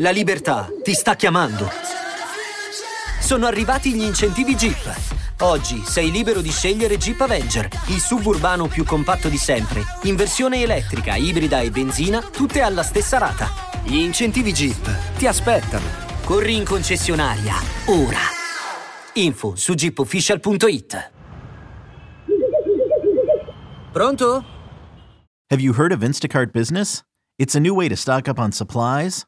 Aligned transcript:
La 0.00 0.10
libertà 0.10 0.70
ti 0.84 0.92
sta 0.92 1.16
chiamando. 1.16 1.68
Sono 3.20 3.46
arrivati 3.46 3.92
gli 3.94 4.02
incentivi 4.02 4.54
Jeep. 4.54 4.96
Oggi 5.40 5.82
sei 5.84 6.12
libero 6.12 6.40
di 6.40 6.50
scegliere 6.50 6.96
Jeep 6.96 7.20
Avenger, 7.20 7.68
il 7.88 7.98
suburbano 7.98 8.68
più 8.68 8.84
compatto 8.84 9.28
di 9.28 9.36
sempre, 9.36 9.82
in 10.02 10.14
versione 10.14 10.62
elettrica, 10.62 11.16
ibrida 11.16 11.60
e 11.60 11.70
benzina, 11.70 12.20
tutte 12.20 12.60
alla 12.60 12.84
stessa 12.84 13.18
rata. 13.18 13.48
Gli 13.82 13.96
incentivi 13.96 14.52
Jeep 14.52 15.16
ti 15.16 15.26
aspettano. 15.26 15.86
Corri 16.24 16.54
in 16.54 16.64
concessionaria, 16.64 17.54
ora. 17.86 18.20
Info 19.14 19.56
su 19.56 19.74
jeepofficial.it. 19.74 21.10
Pronto? 23.90 24.44
Have 25.50 25.60
you 25.60 25.72
heard 25.72 25.90
of 25.90 26.02
Instacart 26.02 26.52
Business? 26.52 27.02
It's 27.36 27.56
a 27.56 27.60
new 27.60 27.74
way 27.74 27.88
to 27.88 27.96
stock 27.96 28.28
up 28.28 28.38
on 28.38 28.52
supplies, 28.52 29.24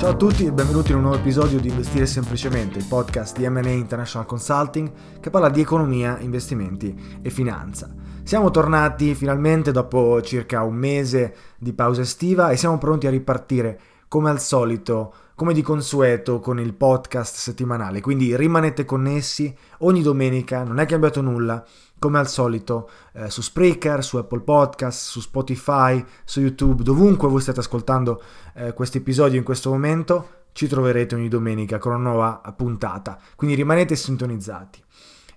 Ciao 0.00 0.12
a 0.12 0.16
tutti 0.16 0.46
e 0.46 0.50
benvenuti 0.50 0.92
in 0.92 0.96
un 0.96 1.02
nuovo 1.02 1.18
episodio 1.18 1.60
di 1.60 1.68
Investire 1.68 2.06
Semplicemente, 2.06 2.78
il 2.78 2.86
podcast 2.88 3.36
di 3.36 3.46
M&A 3.46 3.68
International 3.68 4.26
Consulting 4.26 4.90
che 5.20 5.28
parla 5.28 5.50
di 5.50 5.60
economia, 5.60 6.18
investimenti 6.20 7.18
e 7.20 7.28
finanza. 7.28 7.94
Siamo 8.22 8.50
tornati 8.50 9.14
finalmente 9.14 9.72
dopo 9.72 10.22
circa 10.22 10.62
un 10.62 10.74
mese 10.74 11.34
di 11.58 11.74
pausa 11.74 12.00
estiva 12.00 12.48
e 12.48 12.56
siamo 12.56 12.78
pronti 12.78 13.08
a 13.08 13.10
ripartire 13.10 13.78
come 14.08 14.30
al 14.30 14.40
solito, 14.40 15.12
come 15.34 15.52
di 15.52 15.60
consueto 15.60 16.40
con 16.40 16.58
il 16.58 16.72
podcast 16.72 17.36
settimanale, 17.36 18.00
quindi 18.00 18.34
rimanete 18.34 18.86
connessi 18.86 19.54
ogni 19.80 20.00
domenica, 20.00 20.64
non 20.64 20.78
è 20.78 20.86
cambiato 20.86 21.20
nulla, 21.20 21.62
come 22.00 22.18
al 22.18 22.28
solito 22.28 22.90
eh, 23.12 23.30
su 23.30 23.42
Spreaker, 23.42 24.02
su 24.02 24.16
Apple 24.16 24.40
Podcast, 24.40 25.10
su 25.10 25.20
Spotify, 25.20 26.04
su 26.24 26.40
YouTube, 26.40 26.82
dovunque 26.82 27.28
voi 27.28 27.42
state 27.42 27.60
ascoltando 27.60 28.20
eh, 28.54 28.72
questo 28.72 28.96
episodio 28.98 29.38
in 29.38 29.44
questo 29.44 29.70
momento, 29.70 30.38
ci 30.52 30.66
troverete 30.66 31.14
ogni 31.14 31.28
domenica 31.28 31.78
con 31.78 31.92
una 31.92 32.10
nuova 32.10 32.54
puntata. 32.56 33.18
Quindi 33.36 33.54
rimanete 33.54 33.94
sintonizzati. 33.94 34.82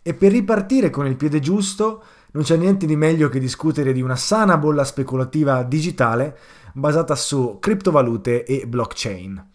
E 0.01 0.13
per 0.13 0.31
ripartire 0.31 0.89
con 0.89 1.05
il 1.05 1.17
piede 1.17 1.39
giusto, 1.39 2.01
non 2.31 2.43
c'è 2.43 2.55
niente 2.55 2.85
di 2.85 2.95
meglio 2.95 3.27
che 3.27 3.39
discutere 3.39 3.91
di 3.91 4.01
una 4.01 4.15
sana 4.15 4.57
bolla 4.57 4.85
speculativa 4.85 5.63
digitale 5.63 6.37
basata 6.73 7.13
su 7.15 7.57
criptovalute 7.59 8.45
e 8.45 8.65
blockchain. 8.65 9.51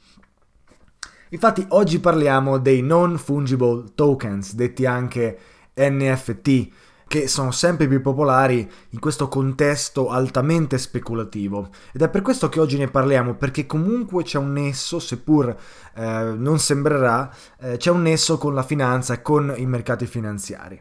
Infatti 1.30 1.64
oggi 1.70 2.00
parliamo 2.00 2.58
dei 2.58 2.82
non 2.82 3.16
fungible 3.16 3.84
tokens, 3.94 4.54
detti 4.54 4.84
anche 4.84 5.38
NFT, 5.74 6.68
che 7.08 7.26
sono 7.26 7.50
sempre 7.50 7.88
più 7.88 8.00
popolari 8.02 8.70
in 8.90 9.00
questo 9.00 9.28
contesto 9.28 10.10
altamente 10.10 10.78
speculativo. 10.78 11.70
Ed 11.92 12.02
è 12.02 12.08
per 12.08 12.22
questo 12.22 12.48
che 12.48 12.60
oggi 12.60 12.76
ne 12.76 12.88
parliamo, 12.88 13.34
perché 13.34 13.66
comunque 13.66 14.22
c'è 14.22 14.38
un 14.38 14.52
nesso, 14.52 14.98
seppur 14.98 15.56
eh, 15.94 16.34
non 16.36 16.58
sembrerà, 16.58 17.34
eh, 17.58 17.78
c'è 17.78 17.90
un 17.90 18.02
nesso 18.02 18.36
con 18.38 18.54
la 18.54 18.62
finanza 18.62 19.14
e 19.14 19.22
con 19.22 19.52
i 19.56 19.66
mercati 19.66 20.06
finanziari. 20.06 20.80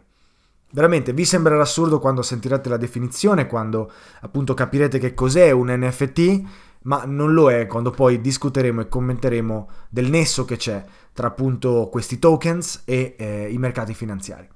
Veramente 0.70 1.14
vi 1.14 1.24
sembrerà 1.24 1.62
assurdo 1.62 1.98
quando 1.98 2.22
sentirete 2.22 2.68
la 2.68 2.78
definizione, 2.78 3.48
quando 3.48 3.90
appunto 4.20 4.54
capirete 4.54 5.00
che 5.00 5.14
cos'è 5.14 5.50
un 5.52 5.74
NFT, 5.74 6.42
ma 6.84 7.04
non 7.06 7.34
lo 7.34 7.50
è 7.50 7.66
quando 7.68 7.92
poi 7.92 8.20
discuteremo 8.20 8.82
e 8.82 8.90
commenteremo 8.90 9.70
del 9.90 10.10
nesso 10.10 10.44
che 10.44 10.58
c'è 10.58 10.84
tra 11.14 11.28
appunto 11.28 11.88
questi 11.90 12.20
tokens 12.20 12.84
e 12.84 13.16
eh, 13.18 13.48
i 13.50 13.58
mercati 13.58 13.94
finanziari. 13.94 14.56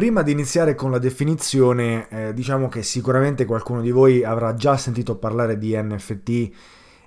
Prima 0.00 0.22
di 0.22 0.32
iniziare 0.32 0.74
con 0.74 0.90
la 0.90 0.98
definizione, 0.98 2.08
eh, 2.08 2.32
diciamo 2.32 2.70
che 2.70 2.82
sicuramente 2.82 3.44
qualcuno 3.44 3.82
di 3.82 3.90
voi 3.90 4.24
avrà 4.24 4.54
già 4.54 4.78
sentito 4.78 5.16
parlare 5.16 5.58
di 5.58 5.76
NFT 5.76 6.28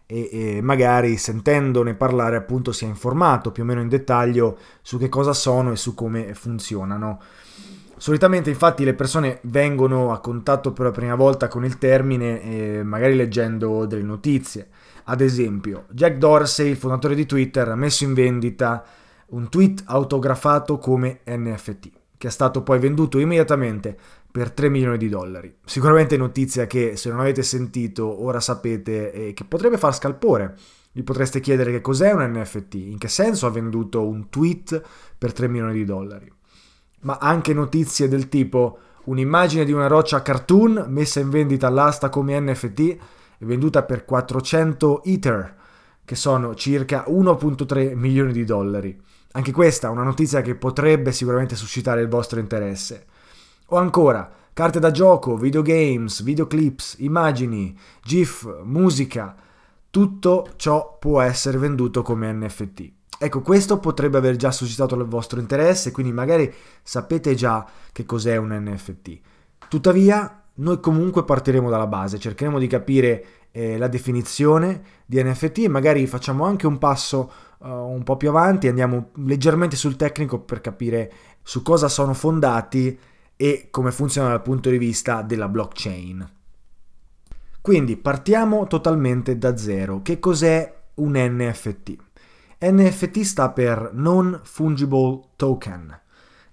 e, 0.06 0.30
e, 0.32 0.62
magari 0.62 1.18
sentendone 1.18 1.96
parlare 1.96 2.36
appunto 2.36 2.72
si 2.72 2.86
è 2.86 2.88
informato 2.88 3.52
più 3.52 3.64
o 3.64 3.66
meno 3.66 3.82
in 3.82 3.88
dettaglio 3.88 4.60
su 4.84 5.00
che 5.00 5.10
cosa 5.10 5.34
sono 5.34 5.72
e 5.72 5.76
su 5.76 5.96
come 5.96 6.36
funzionano. 6.36 7.20
Solitamente 7.98 8.52
infatti 8.52 8.84
le 8.84 8.94
persone 8.94 9.40
vengono 9.46 10.12
a 10.12 10.20
contatto 10.20 10.72
per 10.72 10.86
la 10.86 10.92
prima 10.92 11.16
volta 11.16 11.48
con 11.48 11.66
il 11.66 11.80
termine 11.80 12.44
eh, 12.44 12.84
magari 12.84 13.16
leggendo 13.16 13.88
delle 13.88 14.04
notizie. 14.04 14.68
Ad 15.06 15.20
esempio, 15.20 15.86
Jack 15.90 16.18
Dorsey, 16.18 16.70
il 16.70 16.78
fondatore 16.78 17.16
di 17.16 17.26
Twitter, 17.26 17.70
ha 17.70 17.76
messo 17.76 18.04
in 18.04 18.14
vendita 18.14 18.86
un 19.30 19.50
tweet 19.50 19.82
autografato 19.88 20.78
come 20.78 21.22
NFT 21.26 22.02
che 22.24 22.30
è 22.30 22.32
stato 22.32 22.64
poi 22.64 22.80
venduto 22.80 23.20
immediatamente 23.20 23.98
per 24.32 24.50
3 24.50 24.70
milioni 24.70 24.98
di 24.98 25.10
dollari. 25.10 25.54
Sicuramente 25.66 26.16
notizia 26.16 26.68
che 26.68 26.96
se 26.96 27.10
non 27.10 27.20
avete 27.20 27.44
sentito 27.44 28.24
ora 28.24 28.40
sapete 28.40 29.12
e 29.12 29.34
che 29.34 29.44
potrebbe 29.44 29.78
far 29.78 29.94
scalpore. 29.94 30.56
Vi 30.94 31.04
potreste 31.04 31.42
chiedere 31.42 31.72
che 31.72 31.82
cos'è 31.82 32.14
un 32.14 32.22
NFT, 32.22 32.76
in 32.76 32.98
che 32.98 33.10
senso 33.10 33.46
ha 33.46 33.50
venduto 33.50 34.08
un 34.08 34.30
tweet 34.30 34.82
per 35.18 35.34
3 35.34 35.50
milioni 35.50 35.74
di 35.74 35.84
dollari. 35.84 36.32
Ma 37.02 37.18
anche 37.20 37.54
notizie 37.54 38.08
del 38.08 38.30
tipo 38.30 38.78
un'immagine 39.04 39.66
di 39.66 39.74
una 39.74 39.88
roccia 39.88 40.22
cartoon 40.22 40.86
messa 40.88 41.20
in 41.20 41.30
vendita 41.30 41.68
all'asta 41.68 42.08
come 42.08 42.40
NFT 42.40 42.80
e 42.80 42.98
venduta 43.40 43.84
per 43.84 44.06
400 44.06 45.04
Ether, 45.04 45.56
che 46.06 46.16
sono 46.16 46.56
circa 46.56 47.04
1.3 47.06 47.98
milioni 47.98 48.32
di 48.32 48.46
dollari. 48.46 48.98
Anche 49.36 49.52
questa 49.52 49.88
è 49.88 49.92
una 49.92 50.04
notizia 50.04 50.42
che 50.42 50.54
potrebbe 50.54 51.12
sicuramente 51.12 51.56
suscitare 51.56 52.02
il 52.02 52.08
vostro 52.08 52.40
interesse. 52.40 53.06
O 53.68 53.78
ancora, 53.78 54.32
carte 54.54 54.80
da 54.80 54.92
gioco, 54.92 55.36
videogames, 55.36 56.22
videoclips, 56.22 56.98
immagini, 57.00 57.76
GIF, 58.04 58.62
musica, 58.64 59.36
tutto 59.90 60.50
ciò 60.56 60.98
può 61.00 61.20
essere 61.20 61.58
venduto 61.58 62.04
come 62.04 62.32
NFT. 62.32 62.92
Ecco, 63.18 63.42
questo 63.42 63.80
potrebbe 63.80 64.18
aver 64.18 64.36
già 64.36 64.52
suscitato 64.52 64.94
il 64.96 65.06
vostro 65.06 65.40
interesse, 65.40 65.92
quindi 65.92 66.12
magari 66.12 66.54
sapete 66.84 67.34
già 67.34 67.66
che 67.92 68.06
cos'è 68.06 68.36
un 68.36 68.56
NFT. 68.56 69.20
Tuttavia, 69.68 70.44
noi 70.56 70.80
comunque 70.80 71.24
partiremo 71.24 71.72
dalla 71.72 71.88
base, 71.88 72.20
cercheremo 72.20 72.60
di 72.60 72.68
capire 72.68 73.26
eh, 73.52 73.78
la 73.78 73.88
definizione 73.88 74.82
di 75.06 75.24
NFT 75.24 75.60
e 75.60 75.70
magari 75.70 76.06
facciamo 76.06 76.46
anche 76.46 76.68
un 76.68 76.78
passo 76.78 77.32
uh, 77.64 77.68
un 77.70 78.04
po' 78.04 78.18
più 78.18 78.30
avanti, 78.30 78.68
andiamo 78.68 79.10
leggermente 79.16 79.76
sul 79.76 79.96
tecnico 79.96 80.40
per 80.40 80.62
capire 80.62 81.12
su 81.42 81.62
cosa 81.62 81.88
sono 81.88 82.14
fondati 82.14 82.98
e 83.36 83.68
come 83.72 83.92
funzionano 83.92 84.34
dal 84.34 84.44
punto 84.44 84.70
di 84.70 84.78
vista 84.78 85.22
della 85.22 85.48
blockchain. 85.48 86.30
Quindi 87.62 87.96
partiamo 87.96 88.68
totalmente 88.68 89.38
da 89.38 89.56
zero. 89.56 90.02
Che 90.02 90.20
cos'è 90.20 90.82
un 90.96 91.14
NFT? 91.16 91.96
NFT 92.60 93.22
sta 93.22 93.50
per 93.50 93.92
Non 93.94 94.40
Fungible 94.44 95.22
Token 95.36 96.02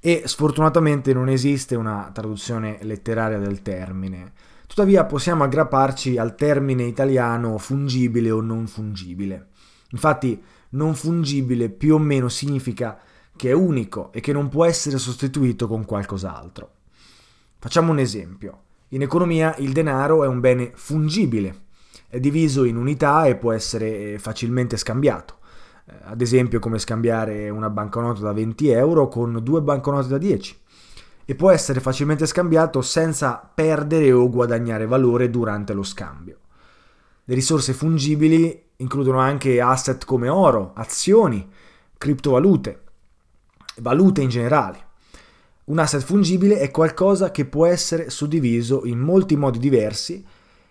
e 0.00 0.22
sfortunatamente 0.24 1.12
non 1.12 1.28
esiste 1.28 1.76
una 1.76 2.10
traduzione 2.12 2.78
letteraria 2.82 3.38
del 3.38 3.60
termine. 3.62 4.32
Tuttavia 4.66 5.04
possiamo 5.04 5.44
aggrapparci 5.44 6.16
al 6.16 6.34
termine 6.34 6.84
italiano 6.84 7.58
fungibile 7.58 8.30
o 8.30 8.40
non 8.40 8.66
fungibile. 8.66 9.48
Infatti 9.90 10.40
non 10.70 10.94
fungibile 10.94 11.68
più 11.68 11.94
o 11.94 11.98
meno 11.98 12.28
significa 12.28 12.98
che 13.36 13.50
è 13.50 13.52
unico 13.52 14.10
e 14.12 14.20
che 14.20 14.32
non 14.32 14.48
può 14.48 14.64
essere 14.64 14.98
sostituito 14.98 15.66
con 15.66 15.84
qualcos'altro. 15.84 16.70
Facciamo 17.58 17.90
un 17.92 17.98
esempio. 17.98 18.62
In 18.88 19.02
economia 19.02 19.54
il 19.58 19.72
denaro 19.72 20.24
è 20.24 20.26
un 20.26 20.40
bene 20.40 20.72
fungibile, 20.74 21.62
è 22.08 22.18
diviso 22.18 22.64
in 22.64 22.76
unità 22.76 23.26
e 23.26 23.36
può 23.36 23.52
essere 23.52 24.18
facilmente 24.18 24.76
scambiato. 24.76 25.38
Eh, 25.86 25.92
ad 26.02 26.20
esempio 26.20 26.58
come 26.58 26.78
scambiare 26.78 27.48
una 27.48 27.70
banconota 27.70 28.20
da 28.20 28.32
20 28.32 28.68
euro 28.68 29.08
con 29.08 29.38
due 29.42 29.62
banconote 29.62 30.08
da 30.08 30.18
10 30.18 30.58
e 31.24 31.34
può 31.34 31.50
essere 31.50 31.80
facilmente 31.80 32.26
scambiato 32.26 32.82
senza 32.82 33.48
perdere 33.54 34.10
o 34.10 34.28
guadagnare 34.28 34.86
valore 34.86 35.30
durante 35.30 35.72
lo 35.72 35.82
scambio. 35.82 36.38
Le 37.30 37.36
risorse 37.36 37.74
fungibili 37.74 38.60
includono 38.78 39.20
anche 39.20 39.60
asset 39.60 40.04
come 40.04 40.28
oro, 40.28 40.72
azioni, 40.74 41.48
criptovalute, 41.96 42.82
valute 43.82 44.20
in 44.20 44.28
generale. 44.28 44.86
Un 45.66 45.78
asset 45.78 46.02
fungibile 46.02 46.58
è 46.58 46.72
qualcosa 46.72 47.30
che 47.30 47.44
può 47.44 47.66
essere 47.66 48.10
suddiviso 48.10 48.84
in 48.84 48.98
molti 48.98 49.36
modi 49.36 49.60
diversi 49.60 50.26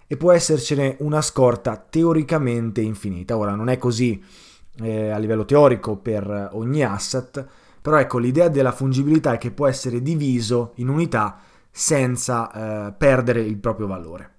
e 0.06 0.18
può 0.18 0.34
essercene 0.34 0.98
una 1.00 1.22
scorta 1.22 1.78
teoricamente 1.78 2.82
infinita. 2.82 3.38
Ora 3.38 3.56
non 3.56 3.70
è 3.70 3.78
così 3.78 4.22
eh, 4.82 5.12
a 5.12 5.18
livello 5.18 5.46
teorico 5.46 5.96
per 5.96 6.50
ogni 6.52 6.84
asset, 6.84 7.48
però 7.82 7.96
ecco 7.96 8.18
l'idea 8.18 8.50
della 8.50 8.74
fungibilità 8.74 9.32
è 9.32 9.38
che 9.38 9.52
può 9.52 9.66
essere 9.66 10.02
diviso 10.02 10.74
in 10.76 10.90
unità 10.90 11.40
senza 11.72 12.88
eh, 12.88 12.92
perdere 12.92 13.40
il 13.44 13.56
proprio 13.56 13.88
valore. 13.88 14.34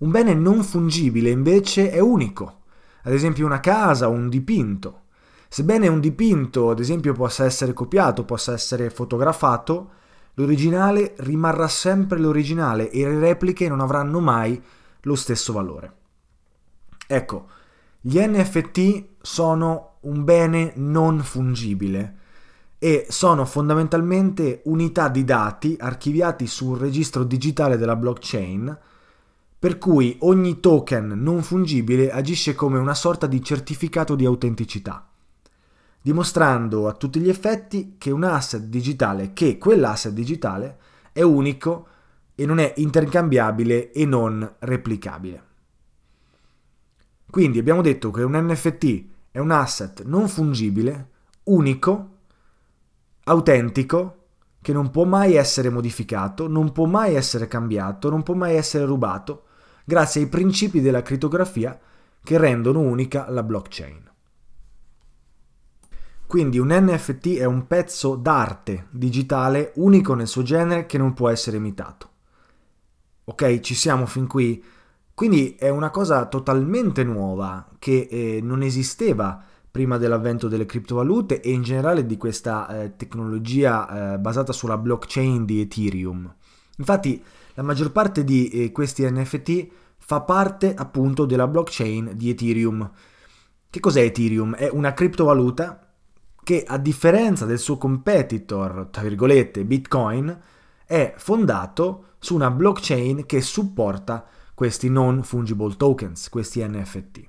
Un 0.00 0.10
bene 0.10 0.32
non 0.32 0.62
fungibile 0.62 1.28
invece 1.28 1.90
è 1.90 1.98
unico, 1.98 2.60
ad 3.02 3.12
esempio 3.12 3.44
una 3.44 3.60
casa 3.60 4.08
o 4.08 4.12
un 4.12 4.30
dipinto. 4.30 5.02
Sebbene 5.46 5.88
un 5.88 6.00
dipinto, 6.00 6.70
ad 6.70 6.78
esempio, 6.78 7.12
possa 7.12 7.44
essere 7.44 7.74
copiato, 7.74 8.24
possa 8.24 8.54
essere 8.54 8.88
fotografato, 8.88 9.90
l'originale 10.34 11.14
rimarrà 11.18 11.68
sempre 11.68 12.18
l'originale 12.18 12.90
e 12.90 13.06
le 13.06 13.18
repliche 13.18 13.68
non 13.68 13.80
avranno 13.80 14.20
mai 14.20 14.62
lo 15.02 15.14
stesso 15.16 15.52
valore. 15.52 15.92
Ecco, 17.06 17.48
gli 18.00 18.18
NFT 18.18 19.04
sono 19.20 19.96
un 20.00 20.24
bene 20.24 20.72
non 20.76 21.18
fungibile 21.18 22.16
e 22.78 23.04
sono 23.10 23.44
fondamentalmente 23.44 24.62
unità 24.64 25.08
di 25.08 25.24
dati 25.24 25.76
archiviati 25.78 26.46
su 26.46 26.68
un 26.68 26.78
registro 26.78 27.24
digitale 27.24 27.76
della 27.76 27.96
blockchain 27.96 28.78
per 29.60 29.76
cui 29.76 30.16
ogni 30.20 30.58
token 30.58 31.08
non 31.08 31.42
fungibile 31.42 32.10
agisce 32.10 32.54
come 32.54 32.78
una 32.78 32.94
sorta 32.94 33.26
di 33.26 33.42
certificato 33.42 34.14
di 34.14 34.24
autenticità, 34.24 35.06
dimostrando 36.00 36.88
a 36.88 36.94
tutti 36.94 37.20
gli 37.20 37.28
effetti 37.28 37.96
che 37.98 38.10
un 38.10 38.24
asset 38.24 38.62
digitale, 38.62 39.34
che 39.34 39.58
quell'asset 39.58 40.14
digitale 40.14 40.78
è 41.12 41.20
unico 41.20 41.86
e 42.34 42.46
non 42.46 42.58
è 42.58 42.72
intercambiabile 42.78 43.92
e 43.92 44.06
non 44.06 44.50
replicabile. 44.60 45.44
Quindi 47.28 47.58
abbiamo 47.58 47.82
detto 47.82 48.10
che 48.10 48.22
un 48.22 48.32
NFT 48.32 49.04
è 49.30 49.40
un 49.40 49.50
asset 49.50 50.04
non 50.04 50.26
fungibile, 50.26 51.08
unico, 51.44 52.16
autentico, 53.24 54.16
che 54.62 54.72
non 54.72 54.90
può 54.90 55.04
mai 55.04 55.34
essere 55.34 55.68
modificato, 55.68 56.48
non 56.48 56.72
può 56.72 56.86
mai 56.86 57.14
essere 57.14 57.46
cambiato, 57.46 58.08
non 58.08 58.22
può 58.22 58.32
mai 58.32 58.56
essere 58.56 58.86
rubato, 58.86 59.44
grazie 59.90 60.20
ai 60.20 60.28
principi 60.28 60.80
della 60.80 61.02
crittografia 61.02 61.76
che 62.22 62.38
rendono 62.38 62.78
unica 62.78 63.28
la 63.28 63.42
blockchain. 63.42 64.08
Quindi 66.28 66.60
un 66.60 66.68
NFT 66.70 67.38
è 67.38 67.44
un 67.44 67.66
pezzo 67.66 68.14
d'arte 68.14 68.86
digitale 68.90 69.72
unico 69.76 70.14
nel 70.14 70.28
suo 70.28 70.44
genere 70.44 70.86
che 70.86 70.96
non 70.96 71.12
può 71.12 71.28
essere 71.28 71.56
imitato. 71.56 72.08
Ok, 73.24 73.58
ci 73.58 73.74
siamo 73.74 74.06
fin 74.06 74.28
qui? 74.28 74.62
Quindi 75.12 75.56
è 75.56 75.70
una 75.70 75.90
cosa 75.90 76.26
totalmente 76.26 77.02
nuova 77.02 77.68
che 77.80 78.06
eh, 78.08 78.38
non 78.40 78.62
esisteva 78.62 79.42
prima 79.68 79.98
dell'avvento 79.98 80.46
delle 80.46 80.66
criptovalute 80.66 81.40
e 81.40 81.50
in 81.50 81.62
generale 81.62 82.06
di 82.06 82.16
questa 82.16 82.68
eh, 82.68 82.94
tecnologia 82.94 84.12
eh, 84.14 84.18
basata 84.20 84.52
sulla 84.52 84.78
blockchain 84.78 85.44
di 85.44 85.60
Ethereum. 85.62 86.32
Infatti 86.76 87.20
la 87.54 87.62
maggior 87.62 87.92
parte 87.92 88.24
di 88.24 88.48
eh, 88.48 88.72
questi 88.72 89.08
NFT 89.08 89.68
fa 89.98 90.20
parte 90.22 90.74
appunto 90.74 91.24
della 91.24 91.46
blockchain 91.46 92.12
di 92.14 92.30
Ethereum. 92.30 92.90
Che 93.68 93.80
cos'è 93.80 94.02
Ethereum? 94.02 94.56
È 94.56 94.68
una 94.70 94.92
criptovaluta 94.92 95.92
che 96.42 96.64
a 96.66 96.78
differenza 96.78 97.44
del 97.44 97.58
suo 97.58 97.76
competitor, 97.76 98.88
tra 98.90 99.02
virgolette, 99.02 99.64
Bitcoin, 99.64 100.36
è 100.84 101.14
fondato 101.16 102.06
su 102.18 102.34
una 102.34 102.50
blockchain 102.50 103.26
che 103.26 103.40
supporta 103.40 104.26
questi 104.54 104.88
non 104.88 105.22
fungible 105.22 105.76
tokens, 105.76 106.28
questi 106.28 106.66
NFT. 106.66 107.28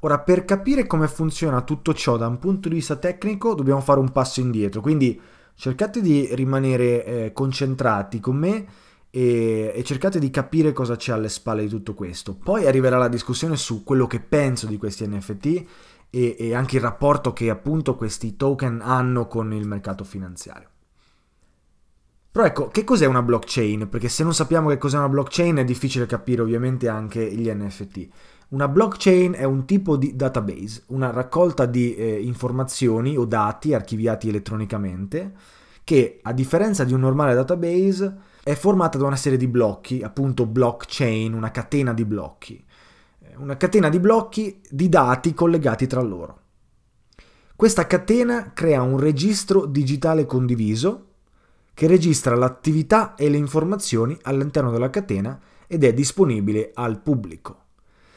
Ora, 0.00 0.18
per 0.18 0.44
capire 0.44 0.86
come 0.86 1.08
funziona 1.08 1.60
tutto 1.62 1.94
ciò 1.94 2.16
da 2.16 2.26
un 2.26 2.38
punto 2.38 2.68
di 2.68 2.76
vista 2.76 2.96
tecnico, 2.96 3.54
dobbiamo 3.54 3.80
fare 3.80 4.00
un 4.00 4.10
passo 4.10 4.40
indietro, 4.40 4.80
quindi 4.80 5.20
cercate 5.54 6.00
di 6.00 6.28
rimanere 6.34 7.04
eh, 7.04 7.32
concentrati 7.32 8.18
con 8.18 8.36
me 8.36 8.66
e, 9.10 9.72
e, 9.74 9.82
cercate 9.82 10.18
di 10.18 10.30
capire 10.30 10.72
cosa 10.72 10.96
c'è 10.96 11.12
alle 11.12 11.28
spalle 11.28 11.62
di 11.62 11.68
tutto 11.68 11.94
questo. 11.94 12.34
Poi 12.34 12.66
arriverà 12.66 12.96
la 12.96 13.08
discussione 13.08 13.56
su 13.56 13.82
quello 13.82 14.06
che 14.06 14.20
penso 14.20 14.66
di 14.66 14.76
questi 14.76 15.06
NFT 15.06 15.64
e, 16.10 16.36
e 16.38 16.54
anche 16.54 16.76
il 16.76 16.82
rapporto 16.82 17.32
che 17.32 17.50
appunto 17.50 17.96
questi 17.96 18.36
token 18.36 18.80
hanno 18.82 19.26
con 19.26 19.52
il 19.52 19.66
mercato 19.66 20.04
finanziario. 20.04 20.68
Però 22.32 22.44
ecco, 22.44 22.68
che 22.68 22.84
cos'è 22.84 23.06
una 23.06 23.22
blockchain? 23.22 23.88
Perché 23.88 24.08
se 24.08 24.22
non 24.22 24.32
sappiamo 24.32 24.68
che 24.68 24.78
cos'è 24.78 24.96
una 24.96 25.08
blockchain 25.08 25.56
è 25.56 25.64
difficile 25.64 26.06
capire 26.06 26.42
ovviamente 26.42 26.88
anche 26.88 27.28
gli 27.34 27.50
NFT. 27.50 28.08
Una 28.50 28.68
blockchain 28.68 29.32
è 29.32 29.44
un 29.44 29.64
tipo 29.64 29.96
di 29.96 30.14
database, 30.14 30.84
una 30.88 31.10
raccolta 31.10 31.66
di 31.66 31.94
eh, 31.94 32.20
informazioni 32.20 33.16
o 33.16 33.24
dati 33.24 33.74
archiviati 33.74 34.28
elettronicamente 34.28 35.32
che, 35.82 36.20
a 36.22 36.32
differenza 36.32 36.84
di 36.84 36.92
un 36.92 37.00
normale 37.00 37.34
database, 37.34 38.16
è 38.42 38.54
formata 38.54 38.98
da 38.98 39.06
una 39.06 39.16
serie 39.16 39.38
di 39.38 39.48
blocchi, 39.48 40.02
appunto 40.02 40.46
blockchain, 40.46 41.32
una 41.32 41.50
catena 41.50 41.92
di 41.92 42.04
blocchi. 42.04 42.64
Una 43.36 43.56
catena 43.56 43.88
di 43.88 44.00
blocchi 44.00 44.60
di 44.68 44.88
dati 44.88 45.34
collegati 45.34 45.86
tra 45.86 46.00
loro. 46.00 46.38
Questa 47.54 47.86
catena 47.86 48.52
crea 48.52 48.82
un 48.82 48.98
registro 48.98 49.66
digitale 49.66 50.24
condiviso 50.24 51.06
che 51.74 51.86
registra 51.86 52.34
l'attività 52.34 53.14
e 53.14 53.28
le 53.28 53.36
informazioni 53.36 54.16
all'interno 54.22 54.70
della 54.70 54.90
catena 54.90 55.38
ed 55.66 55.84
è 55.84 55.92
disponibile 55.92 56.70
al 56.74 57.00
pubblico. 57.00 57.64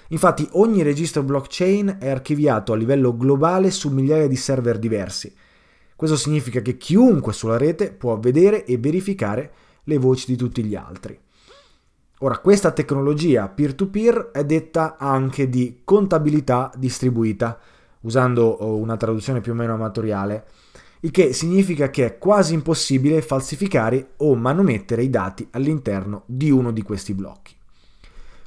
Infatti 0.10 0.48
ogni 0.54 0.82
registro 0.82 1.24
blockchain 1.24 1.98
è 2.00 2.10
archiviato 2.10 2.74
a 2.74 2.76
livello 2.76 3.16
globale 3.16 3.72
su 3.72 3.90
migliaia 3.90 4.28
di 4.28 4.36
server 4.36 4.80
diversi. 4.80 5.34
Questo 5.96 6.18
significa 6.18 6.62
che 6.62 6.78
chiunque 6.78 7.34
sulla 7.34 7.58
rete 7.58 7.92
può 7.92 8.18
vedere 8.20 8.66
e 8.66 8.78
verificare 8.78 9.52
le 9.84 9.98
voci 9.98 10.26
di 10.28 10.36
tutti 10.36 10.64
gli 10.64 10.76
altri. 10.76 11.20
Ora, 12.20 12.38
questa 12.38 12.72
tecnologia 12.72 13.50
peer-to-peer 13.50 14.30
è 14.32 14.46
detta 14.46 14.98
anche 14.98 15.50
di 15.50 15.82
contabilità 15.84 16.72
distribuita, 16.78 17.60
usando 18.02 18.46
oh, 18.46 18.78
una 18.78 18.96
traduzione 18.96 19.42
più 19.42 19.52
o 19.52 19.56
meno 19.56 19.74
amatoriale, 19.74 20.46
il 21.02 21.12
che 21.12 21.34
significa 21.34 21.90
che 21.90 22.06
è 22.06 22.18
quasi 22.18 22.54
impossibile 22.54 23.22
falsificare 23.22 24.12
o 24.18 24.36
manomettere 24.36 25.04
i 25.04 25.10
dati 25.10 25.46
all'interno 25.52 26.24
di 26.26 26.50
uno 26.50 26.72
di 26.72 26.82
questi 26.82 27.14
blocchi. 27.14 27.54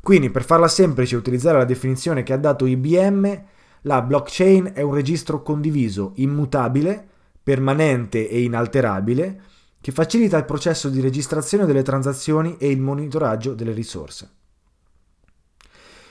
Quindi, 0.01 0.31
per 0.31 0.45
farla 0.45 0.69
semplice 0.69 1.17
utilizzare 1.17 1.59
la 1.59 1.65
definizione 1.65 2.23
che 2.23 2.33
ha 2.33 2.39
dato 2.39 2.65
IBM, 2.65 3.43
la 3.83 4.01
blockchain 4.01 4.71
è 4.73 4.81
un 4.81 4.95
registro 4.95 5.43
condiviso, 5.43 6.13
immutabile, 6.15 7.07
permanente 7.43 8.27
e 8.29 8.41
inalterabile, 8.41 9.41
che 9.87 9.93
facilita 9.93 10.37
il 10.37 10.45
processo 10.45 10.89
di 10.89 11.01
registrazione 11.01 11.65
delle 11.65 11.85
transazioni 11.85 12.57
e 12.59 12.69
il 12.69 12.81
monitoraggio 12.81 13.55
delle 13.55 13.71
risorse. 13.71 14.29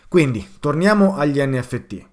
Quindi, 0.08 0.48
torniamo 0.62 1.18
agli 1.18 1.42
NFT. 1.42 2.08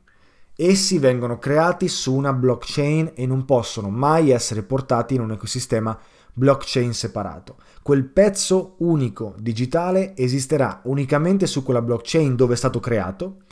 Essi 0.57 0.99
vengono 0.99 1.39
creati 1.39 1.87
su 1.87 2.17
una 2.17 2.33
blockchain 2.33 3.13
e 3.15 3.27
non 3.27 3.45
possono 3.45 3.91
mai 3.91 4.31
essere 4.31 4.65
portati 4.65 5.15
in 5.15 5.21
un 5.21 5.31
ecosistema 5.31 5.97
blockchain 6.33 6.93
separato. 6.93 7.59
Quel 7.81 8.07
pezzo 8.07 8.75
unico 8.79 9.37
digitale 9.39 10.17
esisterà 10.17 10.81
unicamente 10.87 11.47
su 11.47 11.63
quella 11.63 11.81
blockchain 11.81 12.35
dove 12.35 12.55
è 12.55 12.57
stato 12.57 12.81
creato 12.81 13.43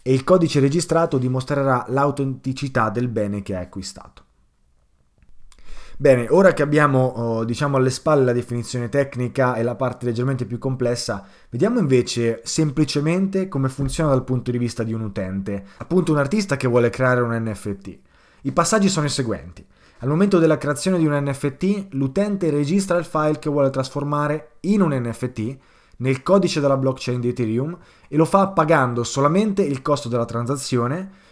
e 0.00 0.14
il 0.14 0.24
codice 0.24 0.60
registrato 0.60 1.18
dimostrerà 1.18 1.84
l'autenticità 1.88 2.88
del 2.88 3.08
bene 3.08 3.42
che 3.42 3.52
è 3.52 3.58
acquistato. 3.58 4.28
Bene, 6.00 6.28
ora 6.30 6.54
che 6.54 6.62
abbiamo 6.62 7.12
oh, 7.14 7.44
diciamo 7.44 7.76
alle 7.76 7.90
spalle 7.90 8.24
la 8.24 8.32
definizione 8.32 8.88
tecnica 8.88 9.56
e 9.56 9.62
la 9.62 9.74
parte 9.74 10.06
leggermente 10.06 10.46
più 10.46 10.56
complessa, 10.56 11.26
vediamo 11.50 11.78
invece 11.78 12.40
semplicemente 12.42 13.48
come 13.48 13.68
funziona 13.68 14.08
dal 14.08 14.24
punto 14.24 14.50
di 14.50 14.56
vista 14.56 14.82
di 14.82 14.94
un 14.94 15.02
utente, 15.02 15.62
appunto 15.76 16.12
un 16.12 16.16
artista 16.16 16.56
che 16.56 16.66
vuole 16.66 16.88
creare 16.88 17.20
un 17.20 17.38
NFT. 17.38 17.98
I 18.44 18.52
passaggi 18.52 18.88
sono 18.88 19.04
i 19.04 19.10
seguenti. 19.10 19.62
Al 19.98 20.08
momento 20.08 20.38
della 20.38 20.56
creazione 20.56 20.96
di 20.96 21.04
un 21.04 21.22
NFT, 21.22 21.88
l'utente 21.90 22.48
registra 22.48 22.96
il 22.96 23.04
file 23.04 23.38
che 23.38 23.50
vuole 23.50 23.68
trasformare 23.68 24.52
in 24.60 24.80
un 24.80 24.94
NFT 24.94 25.58
nel 25.98 26.22
codice 26.22 26.60
della 26.60 26.78
blockchain 26.78 27.20
di 27.20 27.28
Ethereum 27.28 27.76
e 28.08 28.16
lo 28.16 28.24
fa 28.24 28.48
pagando 28.48 29.04
solamente 29.04 29.60
il 29.60 29.82
costo 29.82 30.08
della 30.08 30.24
transazione 30.24 31.28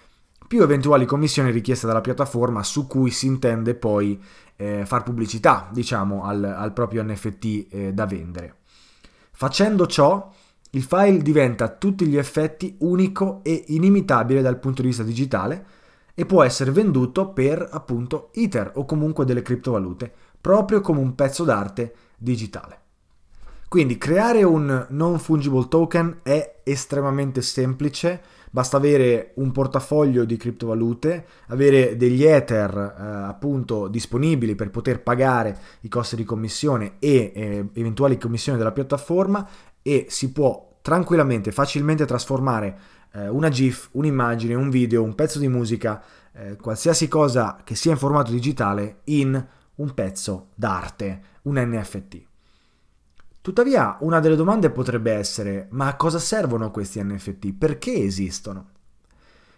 più 0.49 0.63
eventuali 0.63 1.05
commissioni 1.05 1.51
richieste 1.51 1.87
dalla 1.87 2.01
piattaforma 2.01 2.63
su 2.63 2.87
cui 2.87 3.11
si 3.11 3.27
intende 3.27 3.75
poi 3.75 4.19
eh, 4.61 4.85
far 4.85 5.05
pubblicità, 5.05 5.69
diciamo, 5.73 6.25
al, 6.25 6.43
al 6.43 6.73
proprio 6.73 7.05
NFT 7.05 7.67
eh, 7.71 7.93
da 7.95 8.07
vendere. 8.07 8.57
Facendo 9.31 9.87
ciò, 9.87 10.33
il 10.71 10.83
file 10.83 11.23
diventa 11.23 11.65
a 11.65 11.69
tutti 11.69 12.07
gli 12.07 12.17
effetti 12.17 12.75
unico 12.81 13.41
e 13.45 13.67
inimitabile 13.69 14.43
dal 14.43 14.59
punto 14.59 14.83
di 14.83 14.89
vista 14.89 15.05
digitale 15.05 15.67
e 16.13 16.27
può 16.27 16.43
essere 16.43 16.73
venduto 16.73 17.29
per 17.29 17.67
appunto 17.71 18.31
Ether 18.35 18.73
o 18.75 18.85
comunque 18.85 19.25
delle 19.25 19.43
criptovalute, 19.43 20.13
proprio 20.41 20.81
come 20.81 20.99
un 20.99 21.15
pezzo 21.15 21.45
d'arte 21.45 21.95
digitale. 22.19 22.81
Quindi 23.69 23.97
creare 23.97 24.43
un 24.43 24.87
non 24.91 25.19
fungible 25.21 25.69
token 25.69 26.21
è 26.25 26.63
estremamente 26.65 27.43
semplice, 27.43 28.21
basta 28.51 28.77
avere 28.77 29.33
un 29.37 29.53
portafoglio 29.53 30.25
di 30.25 30.37
criptovalute, 30.37 31.27
avere 31.49 31.97
degli 31.97 32.25
Ether 32.25 32.77
eh, 32.77 33.03
appunto 33.29 33.89
disponibili 33.89 34.55
per 34.55 34.71
poter 34.71 35.03
pagare 35.03 35.59
i 35.81 35.89
costi 35.89 36.17
di 36.17 36.25
commissione 36.25 36.95
e 36.99 37.33
eh, 37.35 37.69
eventuali 37.75 38.19
commissioni 38.19 38.59
della 38.59 38.73
piattaforma 38.73 39.47
e 39.83 40.07
si 40.09 40.33
può 40.33 40.79
tranquillamente, 40.83 41.53
facilmente 41.53 42.05
trasformare 42.05 42.79
eh, 43.13 43.29
una 43.29 43.49
GIF, 43.49 43.91
un'immagine, 43.93 44.55
un 44.55 44.71
video, 44.71 45.03
un 45.03 45.15
pezzo 45.15 45.39
di 45.39 45.49
musica, 45.49 46.03
eh, 46.33 46.57
qualsiasi 46.57 47.09
cosa 47.09 47.61
che 47.65 47.75
sia 47.75 47.93
in 47.93 47.99
formato 47.99 48.31
digitale 48.31 49.01
in 49.05 49.47
un 49.77 49.95
pezzo 49.95 50.49
d'arte, 50.55 51.23
un 51.43 51.55
NFT. 51.57 52.28
Tuttavia, 53.41 53.97
una 54.01 54.21
delle 54.21 54.37
domande 54.37 54.71
potrebbe 54.71 55.13
essere: 55.13 55.69
ma 55.71 55.87
a 55.87 55.97
cosa 55.97 56.19
servono 56.19 56.71
questi 56.71 57.03
NFT? 57.03 57.55
Perché 57.55 57.95
esistono? 57.95 58.71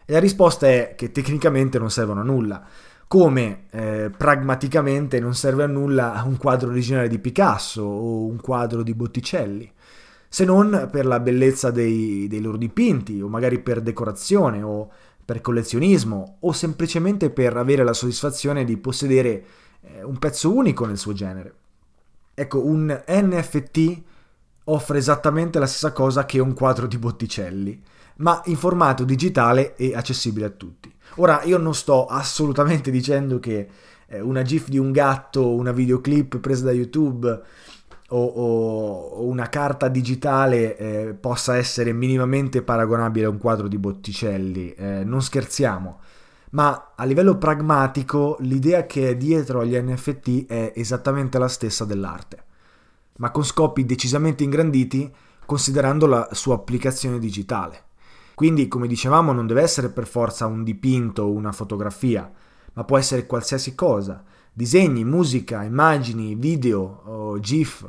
E 0.05 0.13
la 0.13 0.21
risposta 0.21 0.67
è 0.67 0.95
che 0.97 1.13
tecnicamente 1.13 1.79
non 1.79 1.91
servono 1.91 2.21
a 2.21 2.25
nulla, 2.25 2.65
come 3.07 3.65
eh, 3.71 4.11
pragmaticamente 4.17 5.21
non 5.21 5.35
serve 5.35 5.65
a 5.65 5.69
nulla 5.69 6.23
un 6.25 6.37
quadro 6.37 6.71
originale 6.71 7.09
di 7.09 7.19
Picasso 7.19 7.83
o 7.83 8.27
un 8.27 8.41
quadro 8.41 8.83
di 8.83 8.95
Botticelli 8.95 9.73
se 10.33 10.45
non 10.45 10.89
per 10.93 11.07
la 11.07 11.19
bellezza 11.19 11.73
dei, 11.73 12.29
dei 12.29 12.41
loro 12.41 12.57
dipinti, 12.57 13.21
o 13.21 13.27
magari 13.27 13.59
per 13.59 13.81
decorazione, 13.81 14.63
o 14.63 14.89
per 15.25 15.41
collezionismo, 15.41 16.37
o 16.39 16.53
semplicemente 16.53 17.31
per 17.31 17.57
avere 17.57 17.83
la 17.83 17.93
soddisfazione 17.93 18.65
di 18.65 18.77
possedere 18.77 19.45
eh, 19.81 20.05
un 20.05 20.19
pezzo 20.19 20.55
unico 20.55 20.87
nel 20.87 20.99
suo 20.99 21.13
genere. 21.13 21.55
Ecco, 22.41 22.65
un 22.65 22.87
NFT 23.07 24.03
offre 24.65 24.97
esattamente 24.97 25.59
la 25.59 25.67
stessa 25.67 25.93
cosa 25.93 26.25
che 26.25 26.39
un 26.39 26.55
quadro 26.55 26.87
di 26.87 26.97
Botticelli, 26.97 27.79
ma 28.17 28.41
in 28.47 28.57
formato 28.57 29.05
digitale 29.05 29.77
e 29.77 29.95
accessibile 29.95 30.47
a 30.47 30.49
tutti. 30.49 30.91
Ora, 31.17 31.43
io 31.43 31.59
non 31.59 31.75
sto 31.75 32.07
assolutamente 32.07 32.91
dicendo 32.91 33.39
che 33.41 33.69
eh, 34.07 34.21
una 34.21 34.41
GIF 34.41 34.69
di 34.69 34.79
un 34.79 34.91
gatto, 34.91 35.51
una 35.51 35.73
videoclip 35.73 36.39
presa 36.39 36.65
da 36.65 36.73
YouTube 36.73 37.29
o, 38.09 38.25
o 38.25 39.23
una 39.27 39.51
carta 39.51 39.89
digitale 39.89 40.79
eh, 40.79 41.13
possa 41.13 41.59
essere 41.59 41.93
minimamente 41.93 42.63
paragonabile 42.63 43.27
a 43.27 43.29
un 43.29 43.37
quadro 43.37 43.69
di 43.69 43.77
Botticelli, 43.77 44.73
eh, 44.73 45.05
non 45.05 45.21
scherziamo, 45.21 45.99
ma 46.51 46.93
a 46.97 47.05
livello 47.05 47.37
pragmatico 47.37 48.37
l'idea 48.41 48.87
che 48.87 49.11
è 49.11 49.17
dietro 49.17 49.61
agli 49.61 49.77
NFT 49.77 50.47
è 50.47 50.73
esattamente 50.75 51.39
la 51.39 51.49
stessa 51.49 51.85
dell'arte, 51.85 52.45
ma 53.17 53.31
con 53.31 53.45
scopi 53.45 53.85
decisamente 53.85 54.45
ingranditi 54.45 55.13
considerando 55.47 56.07
la 56.07 56.29
sua 56.33 56.55
applicazione 56.55 57.19
digitale. 57.19 57.85
Quindi, 58.35 58.69
come 58.69 58.87
dicevamo, 58.87 59.33
non 59.33 59.47
deve 59.47 59.63
essere 59.63 59.91
per 59.91 60.07
forza 60.07 60.47
un 60.47 60.65
dipinto 60.65 61.25
o 61.25 61.31
una 61.31 61.53
fotografia, 61.53 62.31
ma 62.73 62.85
può 62.85 62.97
essere 62.97 63.27
qualsiasi 63.27 63.75
cosa, 63.75 64.25
disegni, 64.53 65.05
musica, 65.05 65.63
immagini, 65.63 66.35
video 66.35 67.37
GIF. 67.41 67.89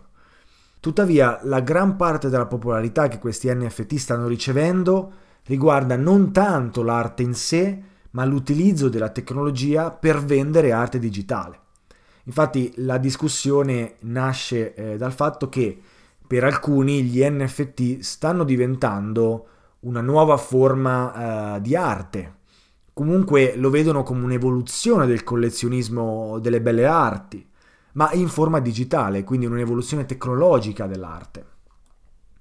Tuttavia, 0.80 1.40
la 1.44 1.62
gran 1.62 1.96
parte 1.96 2.30
della 2.30 2.48
popolarità 2.48 3.08
che 3.08 3.20
questi 3.20 3.54
NFT 3.54 3.96
stanno 3.96 4.28
ricevendo 4.28 5.14
riguarda 5.46 5.96
non 5.96 6.34
tanto 6.34 6.84
l'arte 6.84 7.24
in 7.24 7.34
sé, 7.34 7.84
ma 8.12 8.26
l'utilizzo 8.26 8.90
della 8.90 9.10
tecnologia 9.10 9.92
per 9.92 10.24
vendere 10.24 10.72
arte 10.72 11.00
digitale. 11.00 11.60
Infatti 12.26 12.72
la 12.78 12.98
discussione 12.98 13.96
nasce 14.02 14.74
eh, 14.74 14.98
dal 14.98 15.14
fatto 15.14 15.50
che 15.50 15.80
per 16.28 16.44
alcuni 16.44 17.04
gli 17.04 17.24
NFT 17.24 18.00
stanno 18.00 18.44
diventando 18.44 19.48
una 19.82 20.02
nuova 20.02 20.38
forma 20.38 21.56
eh, 21.56 21.62
di 21.62 21.76
arte. 21.76 22.36
Comunque 22.94 23.56
lo 23.56 23.70
vedono 23.70 24.04
come 24.04 24.24
un'evoluzione 24.24 25.08
del 25.08 25.24
collezionismo 25.24 26.40
delle 26.40 26.62
belle 26.62 26.86
arti 26.86 27.50
ma 27.94 28.12
in 28.14 28.28
forma 28.28 28.60
digitale, 28.60 29.24
quindi 29.24 29.46
un'evoluzione 29.46 30.06
tecnologica 30.06 30.88
dell'arte. 30.88 31.46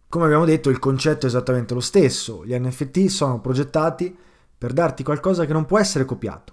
Come 0.09 0.25
abbiamo 0.25 0.45
detto, 0.45 0.71
il 0.71 0.79
concetto 0.79 1.27
è 1.27 1.29
esattamente 1.29 1.75
lo 1.75 1.81
stesso. 1.81 2.45
Gli 2.45 2.57
NFT 2.57 3.07
sono 3.07 3.41
progettati 3.41 4.17
per 4.61 4.75
darti 4.75 5.03
qualcosa 5.03 5.47
che 5.47 5.55
non 5.55 5.65
può 5.65 5.79
essere 5.79 6.05
copiato. 6.05 6.53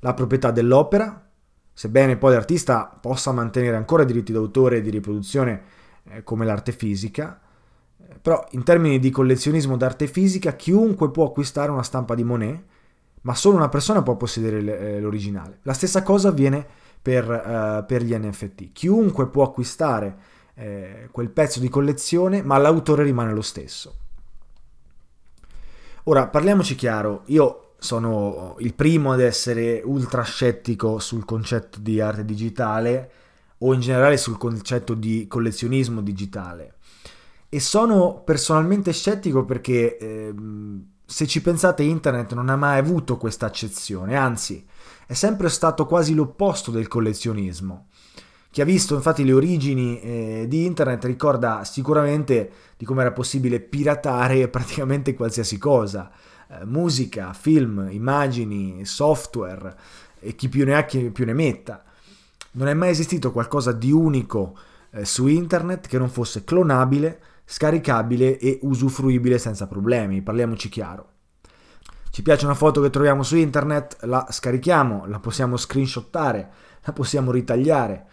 La 0.00 0.12
proprietà 0.12 0.50
dell'opera, 0.50 1.30
sebbene 1.72 2.18
poi 2.18 2.34
l'artista 2.34 2.94
possa 3.00 3.32
mantenere 3.32 3.74
ancora 3.74 4.04
diritti 4.04 4.32
d'autore 4.32 4.76
e 4.76 4.80
di 4.82 4.90
riproduzione 4.90 5.62
eh, 6.10 6.22
come 6.24 6.44
l'arte 6.44 6.72
fisica, 6.72 7.40
eh, 7.96 8.18
però 8.20 8.46
in 8.50 8.64
termini 8.64 8.98
di 8.98 9.08
collezionismo 9.08 9.78
d'arte 9.78 10.08
fisica 10.08 10.56
chiunque 10.56 11.10
può 11.10 11.24
acquistare 11.24 11.70
una 11.70 11.82
stampa 11.82 12.14
di 12.14 12.22
Monet, 12.22 12.64
ma 13.22 13.34
solo 13.34 13.56
una 13.56 13.70
persona 13.70 14.02
può 14.02 14.14
possedere 14.14 14.96
eh, 14.96 15.00
l'originale. 15.00 15.60
La 15.62 15.72
stessa 15.72 16.02
cosa 16.02 16.28
avviene 16.28 16.66
per, 17.00 17.24
uh, 17.30 17.86
per 17.86 18.02
gli 18.02 18.14
NFT. 18.14 18.72
Chiunque 18.72 19.26
può 19.28 19.44
acquistare 19.44 20.18
eh, 20.52 21.08
quel 21.10 21.30
pezzo 21.30 21.60
di 21.60 21.70
collezione, 21.70 22.42
ma 22.42 22.58
l'autore 22.58 23.04
rimane 23.04 23.32
lo 23.32 23.40
stesso. 23.40 23.96
Ora, 26.08 26.26
parliamoci 26.26 26.74
chiaro, 26.74 27.20
io 27.26 27.74
sono 27.78 28.56
il 28.60 28.72
primo 28.72 29.12
ad 29.12 29.20
essere 29.20 29.82
ultra 29.84 30.22
scettico 30.22 31.00
sul 31.00 31.26
concetto 31.26 31.80
di 31.80 32.00
arte 32.00 32.24
digitale 32.24 33.10
o 33.58 33.74
in 33.74 33.80
generale 33.80 34.16
sul 34.16 34.38
concetto 34.38 34.94
di 34.94 35.26
collezionismo 35.28 36.00
digitale. 36.00 36.76
E 37.50 37.60
sono 37.60 38.22
personalmente 38.24 38.90
scettico 38.94 39.44
perché 39.44 39.98
eh, 39.98 40.34
se 41.04 41.26
ci 41.26 41.42
pensate 41.42 41.82
internet 41.82 42.32
non 42.32 42.48
ha 42.48 42.56
mai 42.56 42.78
avuto 42.78 43.18
questa 43.18 43.44
accezione, 43.44 44.16
anzi 44.16 44.66
è 45.06 45.12
sempre 45.12 45.50
stato 45.50 45.84
quasi 45.84 46.14
l'opposto 46.14 46.70
del 46.70 46.88
collezionismo. 46.88 47.87
Chi 48.58 48.64
ha 48.64 48.66
visto 48.66 48.96
infatti 48.96 49.24
le 49.24 49.34
origini 49.34 50.00
eh, 50.00 50.46
di 50.48 50.64
internet 50.64 51.04
ricorda 51.04 51.62
sicuramente 51.62 52.50
di 52.76 52.84
come 52.84 53.02
era 53.02 53.12
possibile 53.12 53.60
piratare 53.60 54.48
praticamente 54.50 55.14
qualsiasi 55.14 55.58
cosa, 55.58 56.10
eh, 56.48 56.64
musica, 56.64 57.32
film, 57.34 57.86
immagini, 57.88 58.84
software 58.84 59.76
e 60.18 60.34
chi 60.34 60.48
più 60.48 60.64
ne 60.64 60.74
ha 60.74 60.84
chi 60.84 61.12
più 61.12 61.24
ne 61.24 61.34
metta. 61.34 61.84
Non 62.54 62.66
è 62.66 62.74
mai 62.74 62.90
esistito 62.90 63.30
qualcosa 63.30 63.70
di 63.70 63.92
unico 63.92 64.58
eh, 64.90 65.04
su 65.04 65.28
internet 65.28 65.86
che 65.86 65.98
non 65.98 66.08
fosse 66.08 66.42
clonabile, 66.42 67.20
scaricabile 67.44 68.38
e 68.38 68.58
usufruibile 68.62 69.38
senza 69.38 69.68
problemi, 69.68 70.20
parliamoci 70.20 70.68
chiaro. 70.68 71.10
Ci 72.10 72.22
piace 72.22 72.44
una 72.44 72.54
foto 72.54 72.80
che 72.80 72.90
troviamo 72.90 73.22
su 73.22 73.36
internet, 73.36 73.98
la 74.00 74.26
scarichiamo, 74.28 75.06
la 75.06 75.20
possiamo 75.20 75.56
screenshottare, 75.56 76.50
la 76.82 76.92
possiamo 76.92 77.30
ritagliare. 77.30 78.06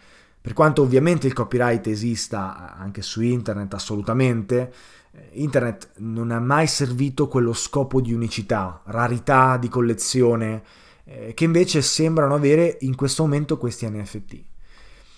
Per 0.46 0.54
quanto 0.54 0.82
ovviamente 0.82 1.26
il 1.26 1.32
copyright 1.32 1.88
esista 1.88 2.76
anche 2.78 3.02
su 3.02 3.20
internet, 3.20 3.74
assolutamente, 3.74 4.72
eh, 5.10 5.30
internet 5.32 5.94
non 5.96 6.30
ha 6.30 6.38
mai 6.38 6.68
servito 6.68 7.26
quello 7.26 7.52
scopo 7.52 8.00
di 8.00 8.12
unicità, 8.12 8.80
rarità 8.84 9.56
di 9.56 9.68
collezione, 9.68 10.62
eh, 11.02 11.34
che 11.34 11.42
invece 11.42 11.82
sembrano 11.82 12.36
avere 12.36 12.76
in 12.82 12.94
questo 12.94 13.24
momento 13.24 13.58
questi 13.58 13.90
NFT. 13.90 14.44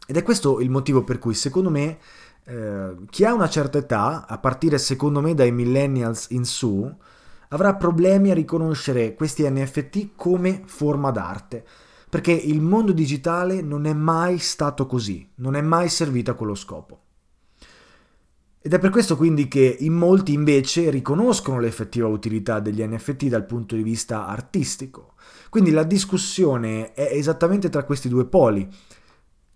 Ed 0.07 0.17
è 0.17 0.23
questo 0.23 0.61
il 0.61 0.71
motivo 0.71 1.05
per 1.05 1.19
cui, 1.19 1.35
secondo 1.35 1.69
me, 1.69 1.99
eh, 2.45 2.95
chi 3.11 3.27
ha 3.27 3.35
una 3.35 3.51
certa 3.51 3.77
età, 3.77 4.25
a 4.27 4.39
partire 4.39 4.79
secondo 4.79 5.21
me 5.21 5.35
dai 5.35 5.53
millennials 5.53 6.29
in 6.31 6.47
su, 6.47 6.91
avrà 7.49 7.75
problemi 7.75 8.31
a 8.31 8.35
riconoscere 8.35 9.13
questi 9.13 9.47
NFT 9.47 10.09
come 10.17 10.63
forma 10.65 11.11
d'arte. 11.11 11.67
Perché 12.09 12.33
il 12.33 12.61
mondo 12.61 12.93
digitale 12.93 13.61
non 13.61 13.87
è 13.87 13.93
mai 13.93 14.39
stato 14.39 14.87
così, 14.87 15.29
non 15.37 15.57
è 15.57 15.61
mai 15.61 15.89
servito 15.89 16.31
a 16.31 16.35
quello 16.35 16.55
scopo. 16.55 17.01
Ed 18.61 18.75
è 18.75 18.79
per 18.79 18.91
questo 18.91 19.17
quindi 19.17 19.47
che 19.47 19.77
in 19.81 19.93
molti 19.93 20.33
invece 20.33 20.91
riconoscono 20.91 21.61
l'effettiva 21.61 22.09
utilità 22.09 22.61
degli 22.61 22.83
NFT 22.83 23.27
dal 23.27 23.47
punto 23.47 23.77
di 23.77 23.83
vista 23.83 24.27
artistico. 24.27 25.15
Quindi 25.49 25.71
la 25.71 25.85
discussione 25.85 26.93
è 26.93 27.09
esattamente 27.13 27.69
tra 27.69 27.85
questi 27.85 28.09
due 28.09 28.27
poli. 28.27 28.69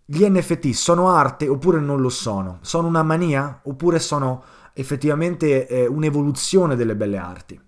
Gli 0.04 0.24
NFT 0.24 0.70
sono 0.70 1.10
arte 1.10 1.48
oppure 1.48 1.80
non 1.80 2.00
lo 2.00 2.08
sono? 2.08 2.58
Sono 2.62 2.86
una 2.86 3.02
mania 3.02 3.60
oppure 3.64 3.98
sono 3.98 4.42
effettivamente 4.74 5.66
eh, 5.66 5.86
un'evoluzione 5.86 6.76
delle 6.76 6.96
belle 6.96 7.18
arti? 7.18 7.60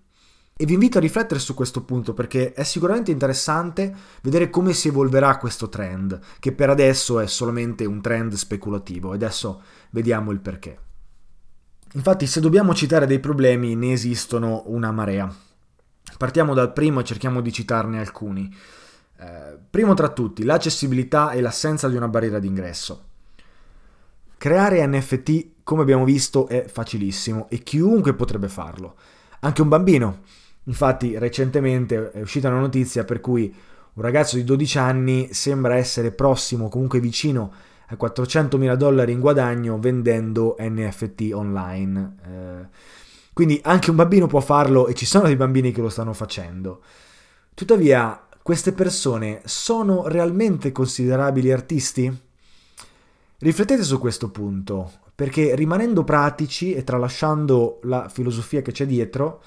E 0.57 0.65
vi 0.65 0.71
invito 0.71 0.99
a 0.99 1.01
riflettere 1.01 1.41
su 1.41 1.53
questo 1.53 1.83
punto 1.83 2.13
perché 2.13 2.53
è 2.53 2.63
sicuramente 2.63 3.11
interessante 3.11 3.93
vedere 4.21 4.49
come 4.49 4.71
si 4.71 4.87
evolverà 4.87 5.35
questo 5.37 5.67
trend, 5.67 6.17
che 6.39 6.53
per 6.53 6.69
adesso 6.69 7.19
è 7.19 7.27
solamente 7.27 7.83
un 7.83 7.99
trend 7.99 8.35
speculativo 8.35 9.11
e 9.11 9.15
adesso 9.15 9.61
vediamo 9.89 10.31
il 10.31 10.39
perché. 10.39 10.79
Infatti 11.91 12.25
se 12.25 12.39
dobbiamo 12.39 12.73
citare 12.73 13.05
dei 13.05 13.19
problemi 13.19 13.75
ne 13.75 13.91
esistono 13.91 14.63
una 14.67 14.93
marea. 14.93 15.29
Partiamo 16.17 16.53
dal 16.53 16.71
primo 16.71 17.01
e 17.01 17.03
cerchiamo 17.03 17.41
di 17.41 17.51
citarne 17.51 17.99
alcuni. 17.99 18.49
Eh, 19.17 19.57
primo 19.69 19.93
tra 19.93 20.07
tutti, 20.07 20.45
l'accessibilità 20.45 21.31
e 21.31 21.41
l'assenza 21.41 21.89
di 21.89 21.97
una 21.97 22.07
barriera 22.07 22.39
d'ingresso. 22.39 23.03
Creare 24.37 24.87
NFT, 24.87 25.47
come 25.63 25.81
abbiamo 25.81 26.05
visto, 26.05 26.47
è 26.47 26.65
facilissimo 26.65 27.49
e 27.49 27.57
chiunque 27.57 28.13
potrebbe 28.13 28.47
farlo, 28.47 28.95
anche 29.41 29.61
un 29.61 29.67
bambino. 29.67 30.43
Infatti 30.65 31.17
recentemente 31.17 32.11
è 32.11 32.21
uscita 32.21 32.49
una 32.49 32.59
notizia 32.59 33.03
per 33.03 33.19
cui 33.19 33.53
un 33.93 34.01
ragazzo 34.01 34.35
di 34.35 34.43
12 34.43 34.77
anni 34.77 35.33
sembra 35.33 35.75
essere 35.75 36.11
prossimo, 36.11 36.69
comunque 36.69 36.99
vicino 36.99 37.51
a 37.87 37.95
400 37.95 38.57
mila 38.57 38.75
dollari 38.75 39.11
in 39.11 39.19
guadagno 39.19 39.79
vendendo 39.79 40.55
NFT 40.59 41.29
online. 41.33 42.15
Eh, 42.25 42.67
quindi 43.33 43.59
anche 43.63 43.89
un 43.89 43.95
bambino 43.95 44.27
può 44.27 44.39
farlo 44.39 44.87
e 44.87 44.93
ci 44.93 45.05
sono 45.05 45.25
dei 45.25 45.35
bambini 45.35 45.71
che 45.71 45.81
lo 45.81 45.89
stanno 45.89 46.13
facendo. 46.13 46.81
Tuttavia, 47.53 48.27
queste 48.41 48.73
persone 48.73 49.41
sono 49.45 50.07
realmente 50.07 50.71
considerabili 50.71 51.51
artisti? 51.51 52.21
Riflettete 53.37 53.83
su 53.83 53.99
questo 53.99 54.29
punto, 54.29 54.91
perché 55.13 55.55
rimanendo 55.55 56.03
pratici 56.03 56.73
e 56.73 56.83
tralasciando 56.83 57.79
la 57.83 58.09
filosofia 58.09 58.61
che 58.61 58.71
c'è 58.71 58.85
dietro, 58.85 59.41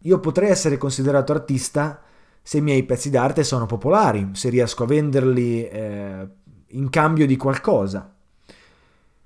io 0.00 0.20
potrei 0.20 0.50
essere 0.50 0.78
considerato 0.78 1.32
artista 1.32 2.00
se 2.42 2.58
i 2.58 2.62
miei 2.62 2.84
pezzi 2.84 3.10
d'arte 3.10 3.42
sono 3.42 3.66
popolari, 3.66 4.30
se 4.32 4.48
riesco 4.50 4.84
a 4.84 4.86
venderli 4.86 5.68
eh, 5.68 6.28
in 6.68 6.90
cambio 6.90 7.26
di 7.26 7.36
qualcosa. 7.36 8.12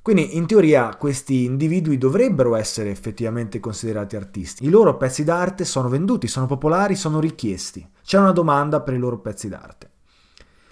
Quindi 0.03 0.37
in 0.39 0.47
teoria 0.47 0.97
questi 0.97 1.45
individui 1.45 1.99
dovrebbero 1.99 2.57
essere 2.57 2.91
effettivamente 2.91 3.61
considerati 3.61 4.17
artisti. 4.17 4.65
I 4.65 4.71
loro 4.71 4.97
pezzi 4.97 5.25
d'arte 5.25 5.67
sono 5.67 5.91
venduti, 5.91 6.27
sono 6.27 6.47
popolari, 6.47 6.97
sono 6.97 7.21
richiesti. 7.21 7.87
C'è 8.03 8.19
una 8.19 8.33
domanda 8.33 8.81
per 8.81 8.95
i 8.95 8.99
loro 8.99 9.19
pezzi 9.19 9.49
d'arte. 9.49 9.91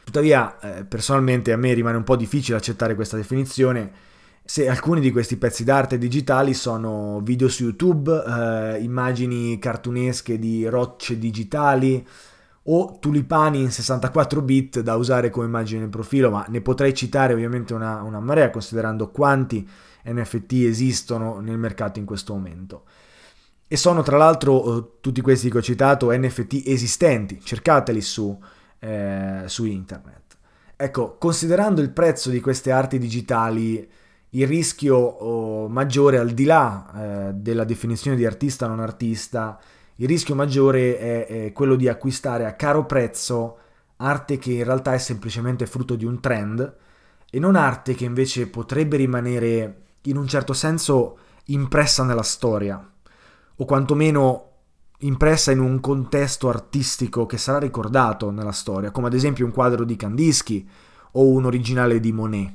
Tuttavia, 0.05 0.59
eh, 0.61 0.85
personalmente 0.85 1.53
a 1.53 1.59
me 1.59 1.75
rimane 1.75 1.99
un 1.99 2.05
po' 2.05 2.17
difficile 2.17 2.57
accettare 2.57 2.95
questa 2.95 3.17
definizione 3.19 3.93
se 4.51 4.67
alcuni 4.67 5.03
di 5.03 5.13
questi 5.13 5.37
pezzi 5.37 5.63
d'arte 5.63 5.99
digitali 5.99 6.55
sono 6.55 7.21
video 7.23 7.49
su 7.49 7.65
YouTube, 7.65 8.11
eh, 8.27 8.83
immagini 8.83 9.59
cartunesche 9.59 10.39
di 10.39 10.67
rocce 10.67 11.19
digitali, 11.19 12.03
o 12.63 12.97
tulipani 12.99 13.61
in 13.61 13.71
64 13.71 14.41
bit 14.41 14.81
da 14.81 14.95
usare 14.95 15.29
come 15.29 15.45
immagine 15.45 15.81
nel 15.81 15.91
profilo, 15.91 16.31
ma 16.31 16.47
ne 16.49 16.63
potrei 16.63 16.95
citare 16.95 17.35
ovviamente 17.35 17.75
una, 17.75 18.01
una 18.01 18.21
marea 18.21 18.49
considerando 18.49 19.11
quanti 19.11 19.69
NFT 20.07 20.53
esistono 20.65 21.41
nel 21.41 21.59
mercato 21.59 21.99
in 21.99 22.07
questo 22.07 22.33
momento. 22.33 22.85
E 23.69 23.77
sono 23.77 24.01
tra 24.03 24.17
l'altro 24.17 24.79
eh, 24.79 24.85
tutti 25.03 25.21
questi 25.21 25.51
che 25.51 25.59
ho 25.59 25.63
citato 25.63 26.11
NFT 26.11 26.63
esistenti, 26.65 27.39
cercateli 27.39 28.01
su, 28.01 28.35
eh, 28.79 29.43
su 29.45 29.67
internet. 29.67 30.39
Ecco, 30.75 31.19
considerando 31.19 31.83
il 31.83 31.91
prezzo 31.91 32.31
di 32.31 32.41
queste 32.41 32.71
arti 32.71 32.99
digitali, 32.99 33.87
il 34.31 34.47
rischio 34.47 34.97
oh, 34.97 35.69
maggiore 35.69 36.19
al 36.19 36.31
di 36.31 36.45
là 36.45 37.29
eh, 37.29 37.33
della 37.35 37.65
definizione 37.65 38.17
di 38.17 38.27
artista 38.27 38.67
non 38.67 38.81
artista 38.81 39.59
il 39.97 40.07
rischio 40.07 40.35
maggiore 40.35 41.27
è 41.27 41.53
quello 41.53 41.75
di 41.75 41.89
acquistare 41.89 42.47
a 42.47 42.55
caro 42.55 42.87
prezzo 42.87 43.59
arte 43.97 44.39
che 44.39 44.53
in 44.53 44.65
realtà 44.65 44.93
è 44.93 44.99
semplicemente 44.99 45.67
frutto 45.67 45.97
di 45.97 46.05
un 46.05 46.21
trend 46.21 46.77
e 47.31 47.39
non 47.39 47.57
arte 47.57 47.95
che 47.95 48.05
invece 48.05 48.49
potrebbe 48.49 48.97
rimanere 48.97 49.83
in 50.03 50.17
un 50.17 50.29
certo 50.29 50.53
senso 50.53 51.19
impressa 51.47 52.05
nella 52.05 52.23
storia 52.23 52.81
o 53.57 53.65
quantomeno 53.65 54.45
impressa 54.99 55.53
in 55.53 55.61
un 55.61 55.81
contesto 55.81 56.49
artistico 56.49 57.27
che 57.27 57.39
sarà 57.39 57.59
ricordato 57.59 58.31
nella 58.31 58.53
storia, 58.53 58.91
come 58.91 59.07
ad 59.07 59.15
esempio 59.15 59.45
un 59.45 59.53
quadro 59.53 59.85
di 59.85 59.97
Kandinsky 59.97 60.69
o 61.13 61.29
un 61.29 61.45
originale 61.45 62.01
di 62.01 62.13
Monet. 62.13 62.53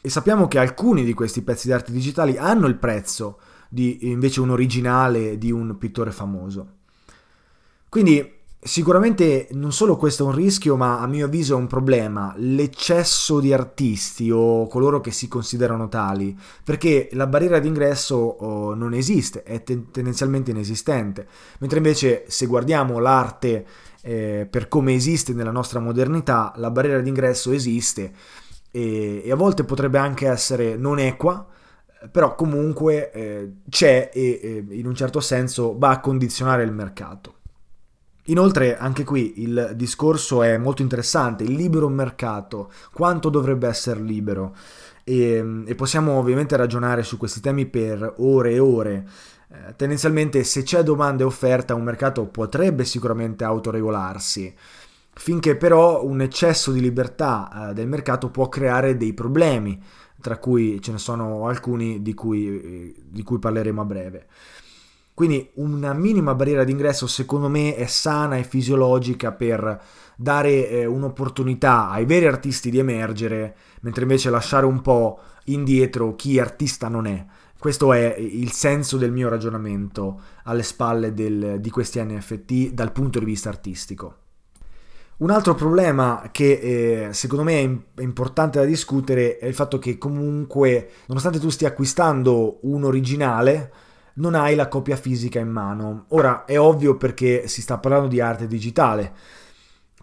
E 0.00 0.10
sappiamo 0.10 0.48
che 0.48 0.58
alcuni 0.58 1.04
di 1.04 1.12
questi 1.12 1.42
pezzi 1.42 1.68
d'arte 1.68 1.92
digitali 1.92 2.36
hanno 2.36 2.66
il 2.66 2.76
prezzo 2.76 3.38
di 3.68 4.08
invece 4.08 4.40
un 4.40 4.50
originale 4.50 5.38
di 5.38 5.50
un 5.50 5.76
pittore 5.76 6.10
famoso. 6.10 6.76
Quindi 7.88 8.36
sicuramente 8.60 9.48
non 9.52 9.72
solo 9.72 9.96
questo 9.96 10.24
è 10.24 10.26
un 10.26 10.34
rischio, 10.34 10.76
ma 10.76 11.00
a 11.00 11.06
mio 11.06 11.26
avviso 11.26 11.54
è 11.54 11.56
un 11.56 11.66
problema, 11.66 12.34
l'eccesso 12.36 13.40
di 13.40 13.52
artisti 13.52 14.30
o 14.30 14.66
coloro 14.66 15.00
che 15.00 15.10
si 15.10 15.28
considerano 15.28 15.88
tali, 15.88 16.36
perché 16.64 17.08
la 17.12 17.26
barriera 17.26 17.58
d'ingresso 17.60 18.16
oh, 18.16 18.74
non 18.74 18.94
esiste, 18.94 19.42
è 19.42 19.62
ten- 19.62 19.90
tendenzialmente 19.90 20.50
inesistente, 20.50 21.26
mentre 21.60 21.78
invece 21.78 22.24
se 22.28 22.46
guardiamo 22.46 22.98
l'arte 22.98 23.66
eh, 24.02 24.46
per 24.50 24.68
come 24.68 24.94
esiste 24.94 25.32
nella 25.32 25.50
nostra 25.50 25.80
modernità, 25.80 26.52
la 26.56 26.70
barriera 26.70 27.00
d'ingresso 27.00 27.52
esiste 27.52 28.12
e, 28.70 29.22
e 29.24 29.32
a 29.32 29.36
volte 29.36 29.64
potrebbe 29.64 29.98
anche 29.98 30.28
essere 30.28 30.76
non 30.76 30.98
equa, 30.98 31.46
però 32.10 32.34
comunque 32.34 33.10
eh, 33.10 33.52
c'è 33.68 34.10
e, 34.12 34.40
e 34.42 34.64
in 34.76 34.86
un 34.86 34.94
certo 34.94 35.20
senso 35.20 35.76
va 35.76 35.90
a 35.90 36.00
condizionare 36.00 36.62
il 36.62 36.72
mercato. 36.72 37.34
Inoltre 38.28 38.76
anche 38.76 39.04
qui 39.04 39.42
il 39.42 39.72
discorso 39.74 40.42
è 40.42 40.58
molto 40.58 40.82
interessante, 40.82 41.44
il 41.44 41.52
libero 41.52 41.88
mercato, 41.88 42.70
quanto 42.92 43.30
dovrebbe 43.30 43.66
essere 43.66 44.00
libero 44.00 44.54
e, 45.02 45.62
e 45.64 45.74
possiamo 45.74 46.12
ovviamente 46.18 46.54
ragionare 46.54 47.02
su 47.02 47.16
questi 47.16 47.40
temi 47.40 47.64
per 47.64 48.14
ore 48.18 48.52
e 48.52 48.58
ore. 48.58 49.08
Eh, 49.50 49.74
tendenzialmente 49.76 50.44
se 50.44 50.62
c'è 50.62 50.82
domanda 50.82 51.22
e 51.22 51.26
offerta 51.26 51.74
un 51.74 51.82
mercato 51.82 52.26
potrebbe 52.26 52.84
sicuramente 52.84 53.44
autoregolarsi, 53.44 54.54
finché 55.18 55.56
però 55.56 56.04
un 56.04 56.20
eccesso 56.20 56.70
di 56.70 56.80
libertà 56.80 57.70
eh, 57.70 57.74
del 57.74 57.88
mercato 57.88 58.30
può 58.30 58.48
creare 58.48 58.96
dei 58.96 59.12
problemi 59.12 59.82
tra 60.20 60.38
cui 60.38 60.80
ce 60.80 60.92
ne 60.92 60.98
sono 60.98 61.48
alcuni 61.48 62.02
di 62.02 62.14
cui, 62.14 62.94
di 63.04 63.22
cui 63.24 63.38
parleremo 63.38 63.80
a 63.80 63.84
breve. 63.84 64.26
Quindi 65.14 65.50
una 65.54 65.92
minima 65.92 66.36
barriera 66.36 66.62
d'ingresso 66.62 67.08
secondo 67.08 67.48
me 67.48 67.74
è 67.74 67.86
sana 67.86 68.36
e 68.36 68.44
fisiologica 68.44 69.32
per 69.32 69.82
dare 70.16 70.68
eh, 70.68 70.86
un'opportunità 70.86 71.90
ai 71.90 72.04
veri 72.04 72.26
artisti 72.26 72.70
di 72.70 72.78
emergere, 72.78 73.56
mentre 73.80 74.02
invece 74.02 74.30
lasciare 74.30 74.66
un 74.66 74.80
po' 74.80 75.18
indietro 75.46 76.14
chi 76.14 76.38
artista 76.38 76.86
non 76.86 77.06
è. 77.06 77.26
Questo 77.58 77.92
è 77.92 78.16
il 78.16 78.52
senso 78.52 78.96
del 78.96 79.10
mio 79.10 79.28
ragionamento 79.28 80.20
alle 80.44 80.62
spalle 80.62 81.12
del, 81.12 81.56
di 81.60 81.70
questi 81.70 82.00
NFT 82.00 82.70
dal 82.70 82.92
punto 82.92 83.18
di 83.18 83.24
vista 83.24 83.48
artistico. 83.48 84.27
Un 85.18 85.30
altro 85.30 85.56
problema 85.56 86.28
che 86.30 87.08
eh, 87.08 87.12
secondo 87.12 87.42
me 87.42 87.82
è, 87.96 88.02
importante 88.02 88.60
da 88.60 88.64
discutere 88.64 89.38
è 89.38 89.46
il 89.46 89.54
fatto 89.54 89.80
che 89.80 89.98
comunque, 89.98 90.90
nonostante 91.06 91.40
tu 91.40 91.48
stia 91.48 91.68
acquistando 91.68 92.60
un 92.62 92.84
originale, 92.84 93.72
non 94.14 94.36
hai 94.36 94.54
la 94.54 94.68
copia 94.68 94.94
fisica 94.94 95.40
in 95.40 95.48
mano. 95.48 96.04
Ora 96.10 96.44
è 96.44 96.56
ovvio 96.56 96.96
perché 96.96 97.48
si 97.48 97.62
sta 97.62 97.78
parlando 97.78 98.06
di 98.06 98.20
arte 98.20 98.46
digitale. 98.46 99.12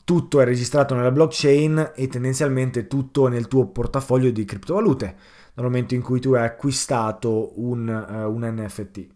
Tutto 0.04 0.42
è 0.42 0.44
registrato 0.44 0.96
nella 0.96 1.12
blockchain 1.12 1.94
e 1.96 2.08
tendenzialmente 2.10 2.88
tutto 2.88 3.28
nel 3.30 3.48
tuo 3.48 3.68
portafoglio 3.68 4.32
di 4.32 4.44
criptovalute 4.44 5.16
nel 5.54 5.66
momento 5.66 5.94
in 5.94 6.02
cui 6.02 6.20
tu 6.20 6.34
hai 6.34 6.44
acquistato 6.44 7.54
un, 7.62 7.88
uh, 7.88 8.30
un 8.30 8.42
NFT. 8.42 9.08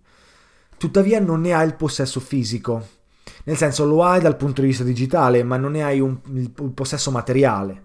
Tuttavia 0.78 1.20
non 1.20 1.42
ne 1.42 1.54
hai 1.54 1.68
il 1.68 1.76
possesso 1.76 2.22
fisico 2.22 2.99
nel 3.46 3.58
senso 3.58 3.86
lo 3.86 4.04
hai 4.04 4.22
dal 4.22 4.36
punto 4.38 4.62
di 4.62 4.68
vista 4.68 4.84
digitale, 4.84 5.44
ma 5.44 5.58
non 5.58 5.72
ne 5.72 5.84
hai 5.84 6.00
un, 6.00 6.18
il, 6.34 6.52
possesso 6.52 7.12
materiale. 7.12 7.84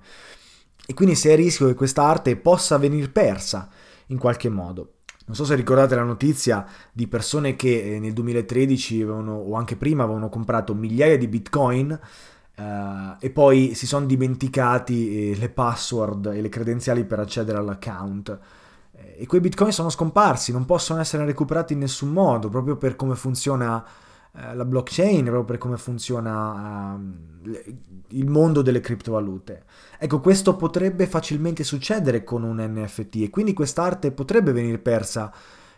E 0.86 0.94
quindi 0.94 1.14
sei 1.14 1.32
a 1.32 1.36
rischio 1.36 1.66
che 1.66 1.74
questa 1.74 2.02
arte 2.02 2.36
possa 2.36 2.78
venire 2.78 3.08
persa 3.08 3.68
in 4.06 4.18
qualche 4.18 4.48
modo. 4.48 4.92
Non 5.26 5.36
so 5.36 5.44
se 5.44 5.54
ricordate 5.54 5.94
la 5.94 6.02
notizia 6.02 6.66
di 6.92 7.06
persone 7.06 7.56
che 7.56 7.94
eh, 7.94 7.98
nel 7.98 8.12
2013 8.12 9.02
avevano, 9.02 9.34
o 9.36 9.54
anche 9.54 9.76
prima 9.76 10.02
avevano 10.02 10.28
comprato 10.28 10.74
migliaia 10.74 11.16
di 11.16 11.28
bitcoin 11.28 11.98
Uh, 12.56 13.16
e 13.18 13.30
poi 13.30 13.74
si 13.74 13.84
sono 13.84 14.06
dimenticati 14.06 15.32
eh, 15.32 15.36
le 15.36 15.48
password 15.48 16.26
e 16.26 16.40
le 16.40 16.48
credenziali 16.48 17.04
per 17.04 17.18
accedere 17.18 17.58
all'account. 17.58 18.38
E 19.16 19.26
quei 19.26 19.40
bitcoin 19.40 19.72
sono 19.72 19.90
scomparsi, 19.90 20.52
non 20.52 20.64
possono 20.64 21.00
essere 21.00 21.24
recuperati 21.24 21.72
in 21.72 21.80
nessun 21.80 22.10
modo, 22.10 22.48
proprio 22.48 22.76
per 22.76 22.94
come 22.94 23.16
funziona 23.16 23.84
eh, 24.36 24.54
la 24.54 24.64
blockchain, 24.64 25.22
proprio 25.24 25.44
per 25.44 25.58
come 25.58 25.76
funziona 25.76 26.94
uh, 26.94 27.50
il 28.08 28.28
mondo 28.28 28.62
delle 28.62 28.80
criptovalute. 28.80 29.64
Ecco, 29.96 30.20
questo 30.20 30.56
potrebbe 30.56 31.06
facilmente 31.06 31.62
succedere 31.62 32.24
con 32.24 32.42
un 32.42 32.56
NFT 32.58 33.16
e 33.22 33.30
quindi 33.30 33.52
quest'arte 33.52 34.10
potrebbe 34.10 34.50
venire 34.50 34.78
persa 34.78 35.32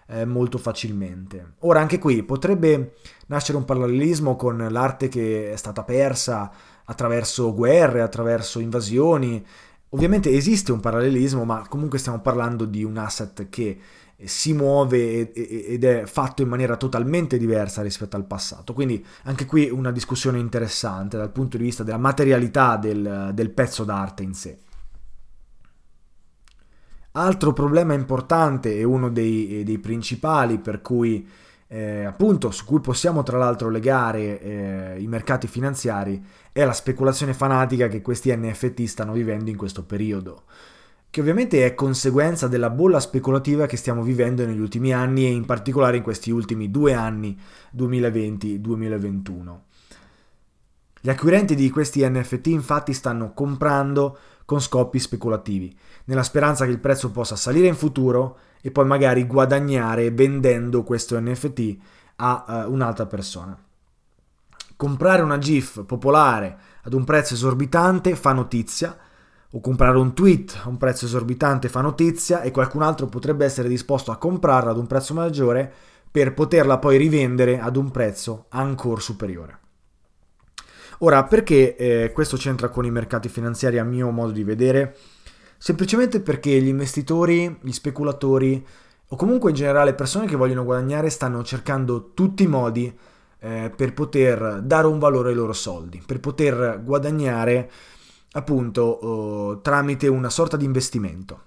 eh, 0.06 0.24
molto 0.24 0.56
facilmente. 0.56 1.54
Ora 1.60 1.80
anche 1.80 1.98
qui 1.98 2.22
potrebbe 2.22 2.94
nascere 3.26 3.58
un 3.58 3.66
parallelismo 3.66 4.36
con 4.36 4.66
l'arte 4.70 5.08
che 5.08 5.52
è 5.52 5.56
stata 5.56 5.82
persa 5.82 6.50
attraverso 6.84 7.52
guerre, 7.52 8.00
attraverso 8.00 8.58
invasioni. 8.58 9.44
Ovviamente 9.90 10.30
esiste 10.30 10.72
un 10.72 10.80
parallelismo, 10.80 11.44
ma 11.44 11.66
comunque 11.68 11.98
stiamo 11.98 12.20
parlando 12.20 12.64
di 12.64 12.84
un 12.84 12.96
asset 12.96 13.50
che 13.50 13.78
si 14.24 14.54
muove 14.54 15.32
ed 15.32 15.84
è 15.84 16.06
fatto 16.06 16.42
in 16.42 16.48
maniera 16.48 16.76
totalmente 16.76 17.36
diversa 17.36 17.82
rispetto 17.82 18.16
al 18.16 18.24
passato. 18.24 18.72
Quindi 18.72 19.04
anche 19.24 19.44
qui 19.44 19.68
una 19.68 19.92
discussione 19.92 20.38
interessante 20.38 21.16
dal 21.16 21.30
punto 21.30 21.56
di 21.56 21.64
vista 21.64 21.82
della 21.82 21.98
materialità 21.98 22.76
del, 22.76 23.30
del 23.34 23.50
pezzo 23.50 23.84
d'arte 23.84 24.22
in 24.22 24.34
sé. 24.34 24.58
Altro 27.12 27.52
problema 27.52 27.94
importante 27.94 28.76
e 28.76 28.84
uno 28.84 29.10
dei, 29.10 29.64
dei 29.64 29.78
principali 29.78 30.58
per 30.58 30.82
cui 30.82 31.26
eh, 31.68 32.04
appunto 32.04 32.50
su 32.50 32.64
cui 32.64 32.80
possiamo 32.80 33.22
tra 33.22 33.38
l'altro 33.38 33.68
legare 33.68 34.40
eh, 34.40 34.96
i 35.00 35.06
mercati 35.06 35.48
finanziari 35.48 36.22
è 36.52 36.64
la 36.64 36.72
speculazione 36.72 37.34
fanatica 37.34 37.88
che 37.88 38.02
questi 38.02 38.34
NFT 38.34 38.84
stanno 38.84 39.12
vivendo 39.12 39.50
in 39.50 39.56
questo 39.56 39.82
periodo, 39.84 40.44
che 41.16 41.22
ovviamente 41.22 41.64
è 41.64 41.74
conseguenza 41.74 42.46
della 42.46 42.68
bolla 42.68 43.00
speculativa 43.00 43.64
che 43.64 43.78
stiamo 43.78 44.02
vivendo 44.02 44.44
negli 44.44 44.60
ultimi 44.60 44.92
anni 44.92 45.24
e 45.24 45.30
in 45.30 45.46
particolare 45.46 45.96
in 45.96 46.02
questi 46.02 46.30
ultimi 46.30 46.70
due 46.70 46.92
anni 46.92 47.34
2020-2021. 47.74 49.58
Gli 51.00 51.08
acquirenti 51.08 51.54
di 51.54 51.70
questi 51.70 52.06
NFT 52.06 52.48
infatti 52.48 52.92
stanno 52.92 53.32
comprando 53.32 54.18
con 54.44 54.60
scopi 54.60 54.98
speculativi, 54.98 55.74
nella 56.04 56.22
speranza 56.22 56.66
che 56.66 56.72
il 56.72 56.80
prezzo 56.80 57.10
possa 57.10 57.34
salire 57.34 57.66
in 57.66 57.76
futuro 57.76 58.36
e 58.60 58.70
poi 58.70 58.84
magari 58.84 59.24
guadagnare 59.24 60.10
vendendo 60.10 60.82
questo 60.82 61.18
NFT 61.18 61.76
a 62.16 62.66
uh, 62.66 62.70
un'altra 62.70 63.06
persona. 63.06 63.58
Comprare 64.76 65.22
una 65.22 65.38
GIF 65.38 65.82
popolare 65.86 66.58
ad 66.82 66.92
un 66.92 67.04
prezzo 67.04 67.32
esorbitante 67.32 68.14
fa 68.16 68.34
notizia, 68.34 68.98
o 69.52 69.60
comprare 69.60 69.98
un 69.98 70.14
tweet 70.14 70.60
a 70.64 70.68
un 70.68 70.76
prezzo 70.76 71.04
esorbitante 71.04 71.68
fa 71.68 71.80
notizia 71.80 72.42
e 72.42 72.50
qualcun 72.50 72.82
altro 72.82 73.06
potrebbe 73.06 73.44
essere 73.44 73.68
disposto 73.68 74.10
a 74.10 74.16
comprarla 74.16 74.70
ad 74.70 74.78
un 74.78 74.86
prezzo 74.86 75.14
maggiore 75.14 75.72
per 76.10 76.34
poterla 76.34 76.78
poi 76.78 76.96
rivendere 76.96 77.60
ad 77.60 77.76
un 77.76 77.90
prezzo 77.90 78.46
ancora 78.50 79.00
superiore. 79.00 79.58
Ora, 81.00 81.24
perché 81.24 81.76
eh, 81.76 82.12
questo 82.12 82.36
c'entra 82.36 82.68
con 82.68 82.86
i 82.86 82.90
mercati 82.90 83.28
finanziari 83.28 83.78
a 83.78 83.84
mio 83.84 84.10
modo 84.10 84.32
di 84.32 84.42
vedere? 84.42 84.96
Semplicemente 85.58 86.20
perché 86.20 86.50
gli 86.60 86.68
investitori, 86.68 87.58
gli 87.60 87.72
speculatori 87.72 88.64
o 89.08 89.16
comunque 89.16 89.50
in 89.50 89.56
generale 89.56 89.94
persone 89.94 90.26
che 90.26 90.36
vogliono 90.36 90.64
guadagnare 90.64 91.10
stanno 91.10 91.44
cercando 91.44 92.12
tutti 92.12 92.44
i 92.44 92.48
modi 92.48 92.94
eh, 93.38 93.72
per 93.74 93.92
poter 93.92 94.60
dare 94.62 94.86
un 94.86 94.98
valore 94.98 95.30
ai 95.30 95.34
loro 95.34 95.52
soldi, 95.52 96.02
per 96.04 96.18
poter 96.18 96.80
guadagnare 96.82 97.70
appunto 98.36 98.82
oh, 98.82 99.60
tramite 99.60 100.06
una 100.08 100.30
sorta 100.30 100.56
di 100.56 100.64
investimento. 100.64 101.40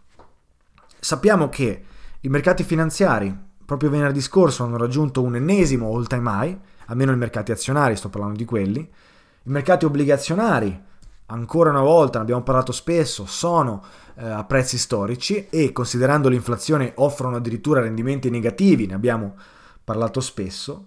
Sappiamo 1.00 1.48
che 1.48 1.84
i 2.22 2.28
mercati 2.28 2.64
finanziari 2.64 3.48
proprio 3.64 3.92
venerdì 3.92 4.20
scorso 4.22 4.64
hanno 4.64 4.78
raggiunto 4.78 5.22
un 5.22 5.36
ennesimo 5.36 5.96
all 5.96 6.08
time 6.08 6.30
high, 6.32 6.58
almeno 6.88 7.12
i 7.12 7.18
mercati 7.18 7.52
azionari, 7.52 7.96
sto 7.96 8.10
parlando 8.10 8.38
di 8.38 8.46
quelli, 8.46 8.80
i 8.80 9.50
mercati 9.50 9.86
obbligazionari, 9.86 10.88
ancora 11.28 11.70
una 11.70 11.82
volta, 11.82 12.18
ne 12.18 12.24
abbiamo 12.24 12.42
parlato 12.42 12.72
spesso, 12.72 13.28
sono 13.28 13.84
eh, 14.16 14.28
a 14.28 14.44
prezzi 14.44 14.80
storici 14.80 15.48
e 15.50 15.72
considerando 15.72 16.28
l'inflazione 16.28 16.94
offrono 16.96 17.36
addirittura 17.36 17.82
rendimenti 17.82 18.32
negativi, 18.32 18.88
ne 18.88 18.96
abbiamo 18.96 19.36
parlato 19.84 20.20
spesso. 20.20 20.86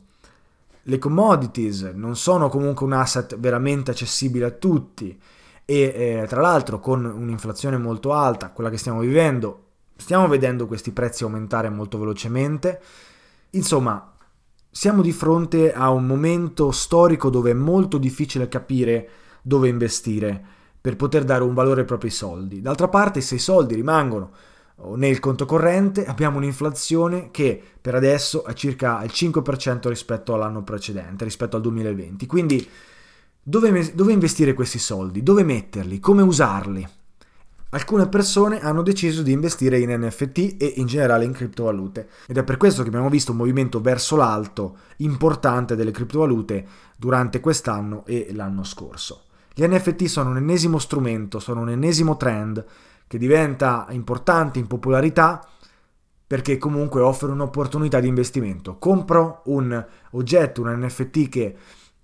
Le 0.82 0.98
commodities 0.98 1.92
non 1.94 2.16
sono 2.16 2.48
comunque 2.48 2.84
un 2.84 2.92
asset 2.92 3.38
veramente 3.38 3.92
accessibile 3.92 4.46
a 4.46 4.50
tutti 4.50 5.16
e 5.64 5.81
eh, 6.22 6.27
tra 6.29 6.40
l'altro 6.40 6.81
con 6.81 7.05
un'inflazione 7.05 7.77
molto 7.77 8.12
alta, 8.12 8.51
quella 8.51 8.70
che 8.70 8.79
stiamo 8.79 9.01
vivendo, 9.01 9.66
stiamo 9.96 10.29
vedendo 10.29 10.66
questi 10.66 10.90
prezzi 10.90 11.22
aumentare 11.22 11.68
molto 11.68 11.98
velocemente. 11.98 12.81
Insomma, 13.51 14.12
siamo 14.70 15.03
di 15.03 15.12
fronte 15.12 15.72
a 15.72 15.90
un 15.90 16.07
momento 16.07 16.70
storico 16.70 17.31
dove 17.31 17.51
è 17.51 17.55
molto 17.55 17.98
difficile 17.98 18.48
capire 18.48 19.09
dove 19.42 19.68
investire 19.68 20.42
per 20.81 20.96
poter 20.96 21.25
dare 21.25 21.44
un 21.44 21.55
valore 21.55 21.83
ai 21.83 21.87
propri 21.87 22.11
soldi. 22.11 22.61
D'altra 22.61 22.88
parte, 22.88 23.20
se 23.20 23.37
i 23.37 23.38
soldi 23.38 23.75
rimangono 23.75 24.31
nel 24.96 25.20
conto 25.20 25.44
corrente, 25.46 26.05
abbiamo 26.07 26.38
un'inflazione 26.38 27.31
che 27.31 27.62
per 27.81 27.94
adesso 27.94 28.44
è 28.44 28.53
circa 28.55 29.03
il 29.05 29.11
5% 29.14 29.88
rispetto 29.88 30.35
all'anno 30.35 30.62
precedente, 30.64 31.22
rispetto 31.22 31.57
al 31.57 31.62
2020. 31.62 32.27
Quindi 32.27 32.68
dove, 33.42 33.92
dove 33.94 34.12
investire 34.12 34.55
questi 34.55 34.78
soldi? 34.78 35.22
Dove 35.22 35.42
metterli? 35.42 35.98
Come 35.98 36.22
usarli? 36.22 36.88
Alcune 37.70 38.07
persone 38.07 38.61
hanno 38.61 38.83
deciso 38.83 39.22
di 39.22 39.33
investire 39.33 39.78
in 39.78 39.90
NFT 39.90 40.57
e 40.59 40.74
in 40.76 40.87
generale 40.87 41.24
in 41.24 41.33
criptovalute 41.33 42.09
ed 42.26 42.37
è 42.37 42.44
per 42.44 42.59
questo 42.59 42.83
che 42.83 42.88
abbiamo 42.88 43.09
visto 43.09 43.33
un 43.33 43.38
movimento 43.38 43.81
verso 43.81 44.14
l'alto 44.14 44.76
importante 44.98 45.74
delle 45.74 45.90
criptovalute 45.90 46.66
durante 46.96 47.40
quest'anno 47.40 48.05
e 48.05 48.28
l'anno 48.33 48.62
scorso. 48.62 49.22
Gli 49.55 49.64
NFT 49.66 50.05
sono 50.05 50.31
un 50.31 50.37
ennesimo 50.37 50.78
strumento, 50.78 51.38
sono 51.38 51.62
un 51.62 51.70
ennesimo 51.70 52.18
trend 52.18 52.62
che 53.07 53.16
diventa 53.16 53.87
importante 53.90 54.59
in 54.59 54.66
popolarità 54.66 55.46
perché 56.26 56.59
comunque 56.59 57.00
offre 57.00 57.31
un'opportunità 57.31 58.00
di 58.00 58.09
investimento. 58.09 58.76
Compro 58.78 59.42
un 59.46 59.85
oggetto, 60.11 60.62
un 60.62 60.78
NFT 60.78 61.28
che 61.28 61.57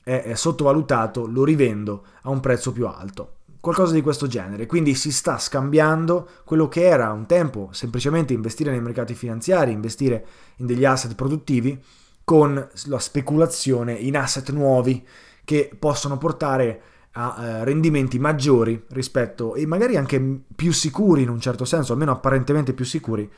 è 0.09 0.35
sottovalutato, 0.35 1.27
lo 1.27 1.45
rivendo 1.45 2.05
a 2.23 2.31
un 2.31 2.41
prezzo 2.41 2.73
più 2.73 2.87
alto 2.87 3.33
qualcosa 3.61 3.93
di 3.93 4.03
questo 4.03 4.27
genere. 4.27 4.67
Quindi 4.67 4.95
si 4.95 5.13
sta 5.13 5.39
scambiando 5.39 6.29
quello 6.45 6.69
che 6.69 6.87
era 6.87 7.13
un 7.13 7.27
tempo 7.27 7.69
semplicemente 7.73 8.33
investire 8.33 8.71
nei 8.71 8.81
mercati 8.81 9.15
finanziari, 9.15 9.73
investire 9.73 10.25
in 10.57 10.67
degli 10.67 10.85
asset 10.85 11.15
produttivi, 11.15 11.79
con 12.25 12.69
la 12.87 12.99
speculazione 12.99 13.95
in 13.95 14.17
asset 14.17 14.51
nuovi 14.51 15.07
che 15.45 15.71
possono 15.79 16.19
portare 16.19 16.81
a 17.13 17.37
eh, 17.41 17.65
rendimenti 17.65 18.19
maggiori 18.19 18.85
rispetto 18.91 19.55
e 19.55 19.67
magari 19.67 19.97
anche 19.97 20.21
più 20.55 20.73
sicuri 20.73 21.23
in 21.23 21.31
un 21.31 21.41
certo 21.41 21.65
senso, 21.65 21.93
almeno 21.93 22.13
apparentemente 22.13 22.75
più 22.75 22.85
sicuri 22.85 23.31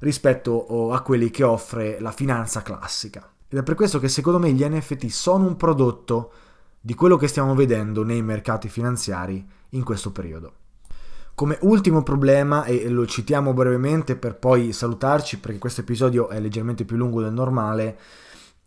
rispetto 0.00 0.92
a 0.92 1.02
quelli 1.02 1.30
che 1.30 1.44
offre 1.44 2.00
la 2.00 2.12
finanza 2.12 2.62
classica. 2.62 3.30
Ed 3.48 3.58
è 3.58 3.62
per 3.62 3.74
questo 3.74 3.98
che 3.98 4.08
secondo 4.08 4.38
me 4.38 4.52
gli 4.52 4.62
NFT 4.64 5.06
sono 5.06 5.46
un 5.46 5.56
prodotto 5.56 6.32
di 6.80 6.94
quello 6.94 7.16
che 7.16 7.28
stiamo 7.28 7.54
vedendo 7.54 8.04
nei 8.04 8.22
mercati 8.22 8.68
finanziari 8.68 9.46
in 9.70 9.84
questo 9.84 10.12
periodo. 10.12 10.52
Come 11.34 11.56
ultimo 11.62 12.02
problema, 12.02 12.64
e 12.64 12.88
lo 12.88 13.06
citiamo 13.06 13.54
brevemente 13.54 14.16
per 14.16 14.36
poi 14.36 14.72
salutarci 14.72 15.38
perché 15.38 15.58
questo 15.58 15.80
episodio 15.80 16.28
è 16.28 16.40
leggermente 16.40 16.84
più 16.84 16.96
lungo 16.96 17.22
del 17.22 17.32
normale, 17.32 17.98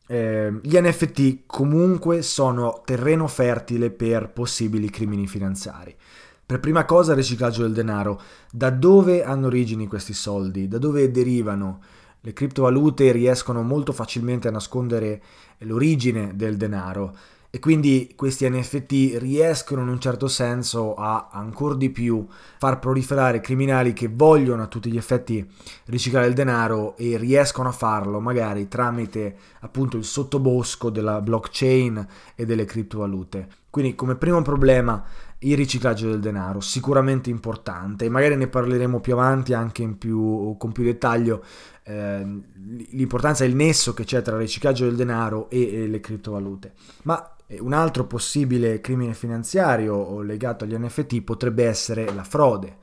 eh, 0.08 0.60
gli 0.62 0.78
NFT 0.78 1.44
comunque 1.46 2.22
sono 2.22 2.82
terreno 2.84 3.28
fertile 3.28 3.91
per 3.91 4.32
possibili 4.32 4.89
crimini 4.89 5.28
finanziari. 5.28 5.96
Per 6.44 6.60
prima 6.60 6.86
cosa 6.86 7.13
riciclaggio 7.13 7.62
del 7.62 7.74
denaro. 7.74 8.22
Da 8.52 8.72
dove 8.72 9.24
hanno 9.24 9.48
origini 9.48 9.88
questi 9.88 10.13
soldi? 10.13 10.67
Da 10.67 10.80
dove 10.80 11.10
derivano? 11.12 11.82
Le 12.23 12.34
criptovalute 12.34 13.12
riescono 13.12 13.63
molto 13.63 13.93
facilmente 13.93 14.47
a 14.47 14.51
nascondere 14.51 15.21
l'origine 15.60 16.36
del 16.36 16.55
denaro 16.55 17.15
e 17.53 17.60
quindi 17.60 18.13
questi 18.15 18.49
NFT 18.49 19.17
riescono 19.17 19.81
in 19.81 19.89
un 19.89 19.99
certo 19.99 20.29
senso 20.29 20.93
a 20.93 21.27
ancora 21.31 21.75
di 21.75 21.89
più 21.89 22.25
far 22.57 22.79
proliferare 22.79 23.41
criminali 23.41 23.91
che 23.91 24.07
vogliono 24.07 24.62
a 24.62 24.67
tutti 24.67 24.89
gli 24.89 24.95
effetti 24.95 25.45
riciclare 25.86 26.27
il 26.27 26.34
denaro 26.34 26.95
e 26.95 27.17
riescono 27.17 27.67
a 27.67 27.73
farlo 27.73 28.21
magari 28.21 28.69
tramite 28.69 29.36
appunto 29.60 29.97
il 29.97 30.05
sottobosco 30.05 30.89
della 30.89 31.19
blockchain 31.19 32.07
e 32.36 32.45
delle 32.45 32.63
criptovalute. 32.63 33.47
Quindi 33.69 33.95
come 33.95 34.15
primo 34.15 34.41
problema 34.41 35.03
il 35.39 35.55
riciclaggio 35.57 36.07
del 36.10 36.19
denaro, 36.19 36.60
sicuramente 36.60 37.29
importante, 37.29 38.10
magari 38.10 38.36
ne 38.36 38.47
parleremo 38.47 38.99
più 38.99 39.13
avanti 39.13 39.53
anche 39.53 39.88
più, 39.97 40.55
con 40.57 40.71
più 40.71 40.84
dettaglio, 40.84 41.43
eh, 41.84 42.41
l'importanza 42.89 43.44
e 43.44 43.48
il 43.48 43.56
nesso 43.56 43.94
che 43.94 44.04
c'è 44.04 44.22
tra 44.22 44.36
il 44.36 44.41
riciclaggio 44.41 44.86
del 44.86 44.96
denaro 44.96 45.50
e, 45.50 45.84
e 45.84 45.88
le 45.88 46.00
criptovalute. 46.00 46.74
Ma 47.04 47.36
Un 47.60 47.74
altro 47.74 48.06
possibile 48.06 48.80
crimine 48.80 49.13
finanziario 49.13 50.22
legato 50.22 50.63
agli 50.63 50.74
NFT 50.74 51.22
potrebbe 51.22 51.65
essere 51.65 52.13
la 52.13 52.24
frode. 52.24 52.78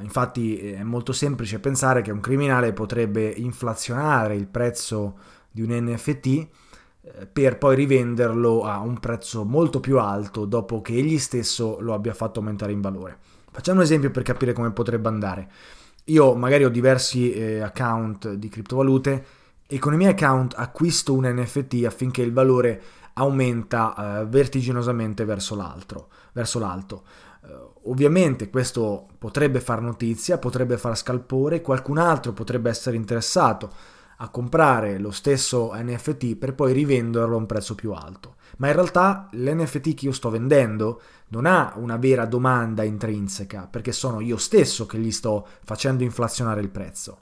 Infatti 0.00 0.58
è 0.58 0.82
molto 0.82 1.12
semplice 1.12 1.60
pensare 1.60 2.02
che 2.02 2.10
un 2.10 2.20
criminale 2.20 2.72
potrebbe 2.72 3.26
inflazionare 3.28 4.34
il 4.34 4.46
prezzo 4.46 5.18
di 5.50 5.62
un 5.62 5.70
NFT 5.70 6.26
eh, 6.26 7.26
per 7.26 7.58
poi 7.58 7.76
rivenderlo 7.76 8.64
a 8.64 8.80
un 8.80 8.98
prezzo 8.98 9.44
molto 9.44 9.78
più 9.78 9.98
alto 9.98 10.46
dopo 10.46 10.80
che 10.80 10.94
egli 10.94 11.18
stesso 11.18 11.78
lo 11.80 11.94
abbia 11.94 12.14
fatto 12.14 12.40
aumentare 12.40 12.72
in 12.72 12.80
valore. 12.80 13.18
Facciamo 13.52 13.78
un 13.78 13.84
esempio 13.84 14.10
per 14.10 14.22
capire 14.24 14.52
come 14.52 14.72
potrebbe 14.72 15.08
andare. 15.08 15.48
Io 16.04 16.34
magari 16.34 16.64
ho 16.64 16.68
diversi 16.68 17.32
eh, 17.32 17.60
account 17.60 18.34
di 18.34 18.48
criptovalute 18.48 19.24
e 19.66 19.78
con 19.78 19.94
i 19.94 19.96
miei 19.96 20.12
account 20.12 20.54
acquisto 20.56 21.14
un 21.14 21.24
NFT 21.24 21.84
affinché 21.86 22.22
il 22.22 22.32
valore 22.32 22.82
aumenta 23.14 24.20
eh, 24.20 24.26
vertiginosamente 24.26 25.24
verso. 25.24 25.56
Verso 26.32 26.58
l'alto. 26.58 27.04
Uh, 27.44 27.90
ovviamente 27.90 28.48
questo 28.48 29.06
potrebbe 29.18 29.60
far 29.60 29.82
notizia, 29.82 30.38
potrebbe 30.38 30.78
far 30.78 30.96
scalpore, 30.96 31.60
qualcun 31.60 31.98
altro 31.98 32.32
potrebbe 32.32 32.70
essere 32.70 32.96
interessato 32.96 33.70
a 34.18 34.28
comprare 34.28 34.98
lo 34.98 35.10
stesso 35.10 35.72
NFT 35.74 36.36
per 36.36 36.54
poi 36.54 36.72
rivenderlo 36.72 37.34
a 37.34 37.38
un 37.38 37.46
prezzo 37.46 37.74
più 37.74 37.92
alto. 37.92 38.36
Ma 38.58 38.68
in 38.68 38.74
realtà 38.74 39.28
l'NFT 39.32 39.94
che 39.94 40.04
io 40.06 40.12
sto 40.12 40.30
vendendo 40.30 41.00
non 41.28 41.46
ha 41.46 41.72
una 41.76 41.96
vera 41.96 42.26
domanda 42.26 42.84
intrinseca, 42.84 43.66
perché 43.70 43.92
sono 43.92 44.20
io 44.20 44.36
stesso 44.36 44.86
che 44.86 44.98
gli 44.98 45.10
sto 45.10 45.46
facendo 45.64 46.04
inflazionare 46.04 46.60
il 46.60 46.70
prezzo. 46.70 47.18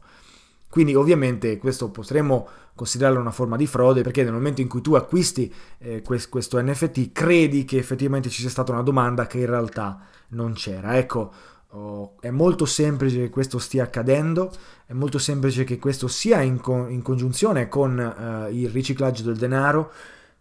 Quindi 0.69 0.95
ovviamente 0.95 1.59
questo 1.59 1.91
potremmo 1.91 2.49
considerarlo 2.75 3.21
una 3.21 3.31
forma 3.31 3.57
di 3.57 3.67
frode 3.67 4.01
perché 4.01 4.23
nel 4.23 4.33
momento 4.33 4.63
in 4.63 4.69
cui 4.69 4.81
tu 4.81 4.95
acquisti 4.95 5.53
eh, 5.79 6.03
questo 6.03 6.63
NFT 6.63 7.13
credi 7.13 7.67
che 7.67 7.77
effettivamente 7.77 8.31
ci 8.31 8.41
sia 8.41 8.49
stata 8.49 8.73
una 8.73 8.83
domanda 8.83 9.27
che 9.27 9.39
in 9.39 9.47
realtà 9.47 10.01
non 10.29 10.55
c'era. 10.55 10.97
Ecco, 10.97 11.31
Oh, 11.75 12.17
è 12.21 12.29
molto 12.29 12.67
semplice 12.67 13.17
che 13.17 13.31
questo 13.31 13.59
stia 13.59 13.85
accadendo, 13.85 14.53
è 14.85 14.93
molto 14.93 15.19
semplice 15.19 15.65
che 15.65 15.79
questo 15.79 16.07
sia 16.07 16.43
in, 16.43 16.61
co- 16.61 16.87
in 16.87 17.01
congiunzione 17.01 17.69
con 17.69 17.97
uh, 17.97 18.53
il 18.53 18.69
riciclaggio 18.69 19.23
del 19.23 19.39
denaro, 19.39 19.91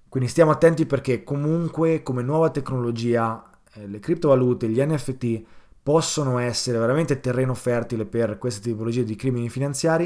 quindi 0.09 0.27
stiamo 0.27 0.51
attenti 0.51 0.85
perché 0.85 1.23
comunque 1.23 2.03
come 2.03 2.21
nuova 2.21 2.49
tecnologia 2.49 3.49
eh, 3.75 3.87
le 3.87 3.99
criptovalute, 3.99 4.67
gli 4.67 4.81
NFT 4.81 5.43
possono 5.81 6.37
essere 6.37 6.77
veramente 6.77 7.21
terreno 7.21 7.53
fertile 7.53 8.05
per 8.05 8.37
queste 8.37 8.59
tipologie 8.69 9.05
di 9.05 9.15
crimini 9.15 9.49
finanziari 9.49 10.03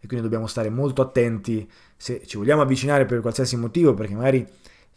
e 0.00 0.06
quindi 0.08 0.22
dobbiamo 0.26 0.48
stare 0.48 0.70
molto 0.70 1.02
attenti 1.02 1.70
se 1.96 2.26
ci 2.26 2.36
vogliamo 2.36 2.62
avvicinare 2.62 3.06
per 3.06 3.20
qualsiasi 3.20 3.56
motivo, 3.56 3.94
perché 3.94 4.14
magari 4.14 4.44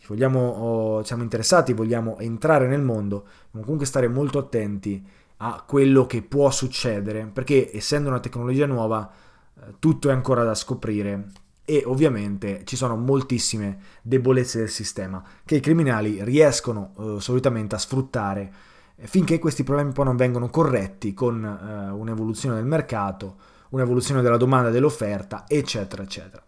vogliamo, 0.07 0.39
oh, 0.39 1.03
siamo 1.03 1.21
interessati, 1.21 1.73
vogliamo 1.73 2.17
entrare 2.17 2.65
nel 2.67 2.81
mondo, 2.81 3.25
dobbiamo 3.45 3.61
comunque 3.61 3.85
stare 3.85 4.07
molto 4.07 4.39
attenti 4.39 5.05
a 5.37 5.63
quello 5.67 6.05
che 6.05 6.21
può 6.21 6.49
succedere, 6.51 7.29
perché 7.31 7.75
essendo 7.75 8.09
una 8.09 8.19
tecnologia 8.19 8.65
nuova 8.65 9.09
eh, 9.55 9.75
tutto 9.79 10.09
è 10.09 10.11
ancora 10.11 10.43
da 10.43 10.55
scoprire 10.55 11.27
e 11.69 11.83
ovviamente 11.85 12.61
ci 12.63 12.77
sono 12.77 12.95
moltissime 12.95 13.79
debolezze 14.01 14.59
del 14.59 14.69
sistema 14.69 15.21
che 15.43 15.57
i 15.57 15.59
criminali 15.59 16.23
riescono 16.23 16.93
eh, 16.97 17.19
solitamente 17.19 17.75
a 17.75 17.77
sfruttare 17.77 18.53
eh, 18.95 19.05
finché 19.05 19.37
questi 19.37 19.63
problemi 19.63 19.91
poi 19.91 20.05
non 20.05 20.15
vengono 20.15 20.49
corretti 20.49 21.13
con 21.13 21.43
eh, 21.43 21.91
un'evoluzione 21.91 22.55
del 22.55 22.65
mercato, 22.65 23.35
un'evoluzione 23.69 24.21
della 24.21 24.37
domanda 24.37 24.69
e 24.69 24.71
dell'offerta, 24.71 25.43
eccetera, 25.47 26.03
eccetera. 26.03 26.41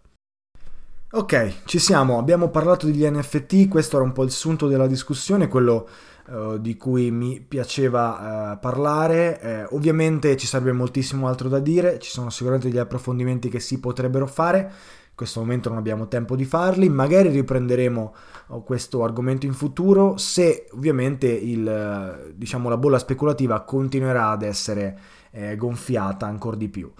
Ok, 1.12 1.62
ci 1.64 1.78
siamo, 1.78 2.18
abbiamo 2.18 2.50
parlato 2.50 2.86
degli 2.86 3.04
NFT, 3.04 3.68
questo 3.68 3.96
era 3.96 4.04
un 4.04 4.12
po' 4.12 4.22
il 4.22 4.30
sunto 4.30 4.68
della 4.68 4.86
discussione, 4.86 5.48
quello 5.48 5.88
uh, 6.30 6.58
di 6.58 6.76
cui 6.76 7.10
mi 7.10 7.40
piaceva 7.40 8.52
uh, 8.52 8.58
parlare. 8.58 9.40
Eh, 9.40 9.66
ovviamente 9.70 10.36
ci 10.36 10.46
sarebbe 10.46 10.72
moltissimo 10.72 11.28
altro 11.28 11.48
da 11.48 11.58
dire, 11.58 11.98
ci 11.98 12.10
sono 12.10 12.30
sicuramente 12.30 12.68
degli 12.68 12.78
approfondimenti 12.78 13.48
che 13.48 13.60
si 13.60 13.80
potrebbero 13.80 14.26
fare. 14.26 14.58
In 15.10 15.26
questo 15.26 15.40
momento 15.40 15.68
non 15.68 15.76
abbiamo 15.76 16.08
tempo 16.08 16.34
di 16.34 16.44
farli, 16.44 16.88
magari 16.88 17.28
riprenderemo 17.28 18.14
uh, 18.48 18.64
questo 18.64 19.04
argomento 19.04 19.46
in 19.46 19.52
futuro 19.52 20.16
se 20.16 20.66
ovviamente 20.72 21.26
il, 21.28 22.32
diciamo, 22.34 22.68
la 22.68 22.78
bolla 22.78 22.98
speculativa 22.98 23.60
continuerà 23.60 24.30
ad 24.30 24.42
essere 24.42 24.98
eh, 25.30 25.56
gonfiata 25.56 26.26
ancora 26.26 26.56
di 26.56 26.68
più. 26.68 26.90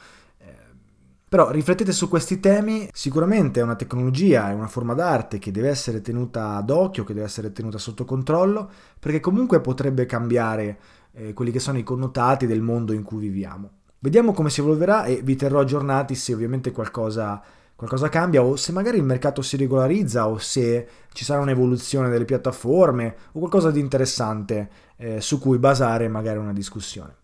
Però 1.31 1.49
riflettete 1.49 1.93
su 1.93 2.09
questi 2.09 2.41
temi, 2.41 2.89
sicuramente 2.93 3.61
è 3.61 3.63
una 3.63 3.77
tecnologia, 3.77 4.51
è 4.51 4.53
una 4.53 4.67
forma 4.67 4.95
d'arte 4.95 5.39
che 5.39 5.53
deve 5.53 5.69
essere 5.69 6.01
tenuta 6.01 6.61
d'occhio, 6.61 7.05
che 7.05 7.15
deve 7.15 7.27
essere 7.27 7.53
tenuta 7.53 7.79
sotto 7.79 8.05
controllo, 8.05 8.69
perché 8.99 9.21
comunque 9.21 9.61
potrebbe 9.61 10.07
cambiare 10.07 10.79
eh, 11.13 11.33
quelli 11.33 11.53
che 11.53 11.61
sono 11.61 11.79
i 11.79 11.85
connotati 11.85 12.49
del 12.49 12.63
mondo 12.63 12.93
in 12.93 13.05
cui 13.05 13.21
viviamo. 13.21 13.71
Vediamo 14.01 14.33
come 14.33 14.51
si 14.51 14.59
evolverà 14.59 15.05
e 15.05 15.21
vi 15.23 15.37
terrò 15.37 15.61
aggiornati 15.61 16.17
se 16.17 16.35
ovviamente 16.35 16.73
qualcosa, 16.73 17.41
qualcosa 17.77 18.09
cambia 18.09 18.43
o 18.43 18.57
se 18.57 18.73
magari 18.73 18.97
il 18.97 19.05
mercato 19.05 19.41
si 19.41 19.57
regolarizza 19.57 20.27
o 20.27 20.39
se 20.39 20.89
ci 21.13 21.25
sarà 21.25 21.43
un'evoluzione 21.43 22.09
delle 22.09 22.25
piattaforme 22.25 23.15
o 23.31 23.39
qualcosa 23.39 23.71
di 23.71 23.79
interessante 23.79 24.69
eh, 24.97 25.21
su 25.21 25.39
cui 25.39 25.59
basare 25.59 26.09
magari 26.09 26.39
una 26.39 26.53
discussione. 26.53 27.19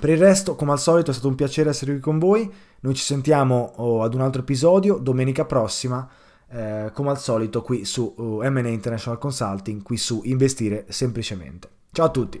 Per 0.00 0.08
il 0.08 0.18
resto, 0.18 0.54
come 0.54 0.72
al 0.72 0.78
solito, 0.78 1.10
è 1.10 1.12
stato 1.12 1.28
un 1.28 1.34
piacere 1.34 1.70
essere 1.70 1.92
qui 1.92 2.00
con 2.00 2.18
voi. 2.20 2.50
Noi 2.80 2.94
ci 2.94 3.02
sentiamo 3.02 3.72
oh, 3.76 4.02
ad 4.02 4.14
un 4.14 4.20
altro 4.20 4.42
episodio 4.42 4.96
domenica 4.96 5.44
prossima, 5.44 6.08
eh, 6.50 6.90
come 6.92 7.10
al 7.10 7.18
solito, 7.18 7.62
qui 7.62 7.84
su 7.84 8.14
uh, 8.16 8.42
M&A 8.44 8.68
International 8.68 9.18
Consulting, 9.18 9.82
qui 9.82 9.96
su 9.96 10.20
Investire 10.24 10.86
Semplicemente. 10.88 11.68
Ciao 11.90 12.06
a 12.06 12.10
tutti! 12.10 12.40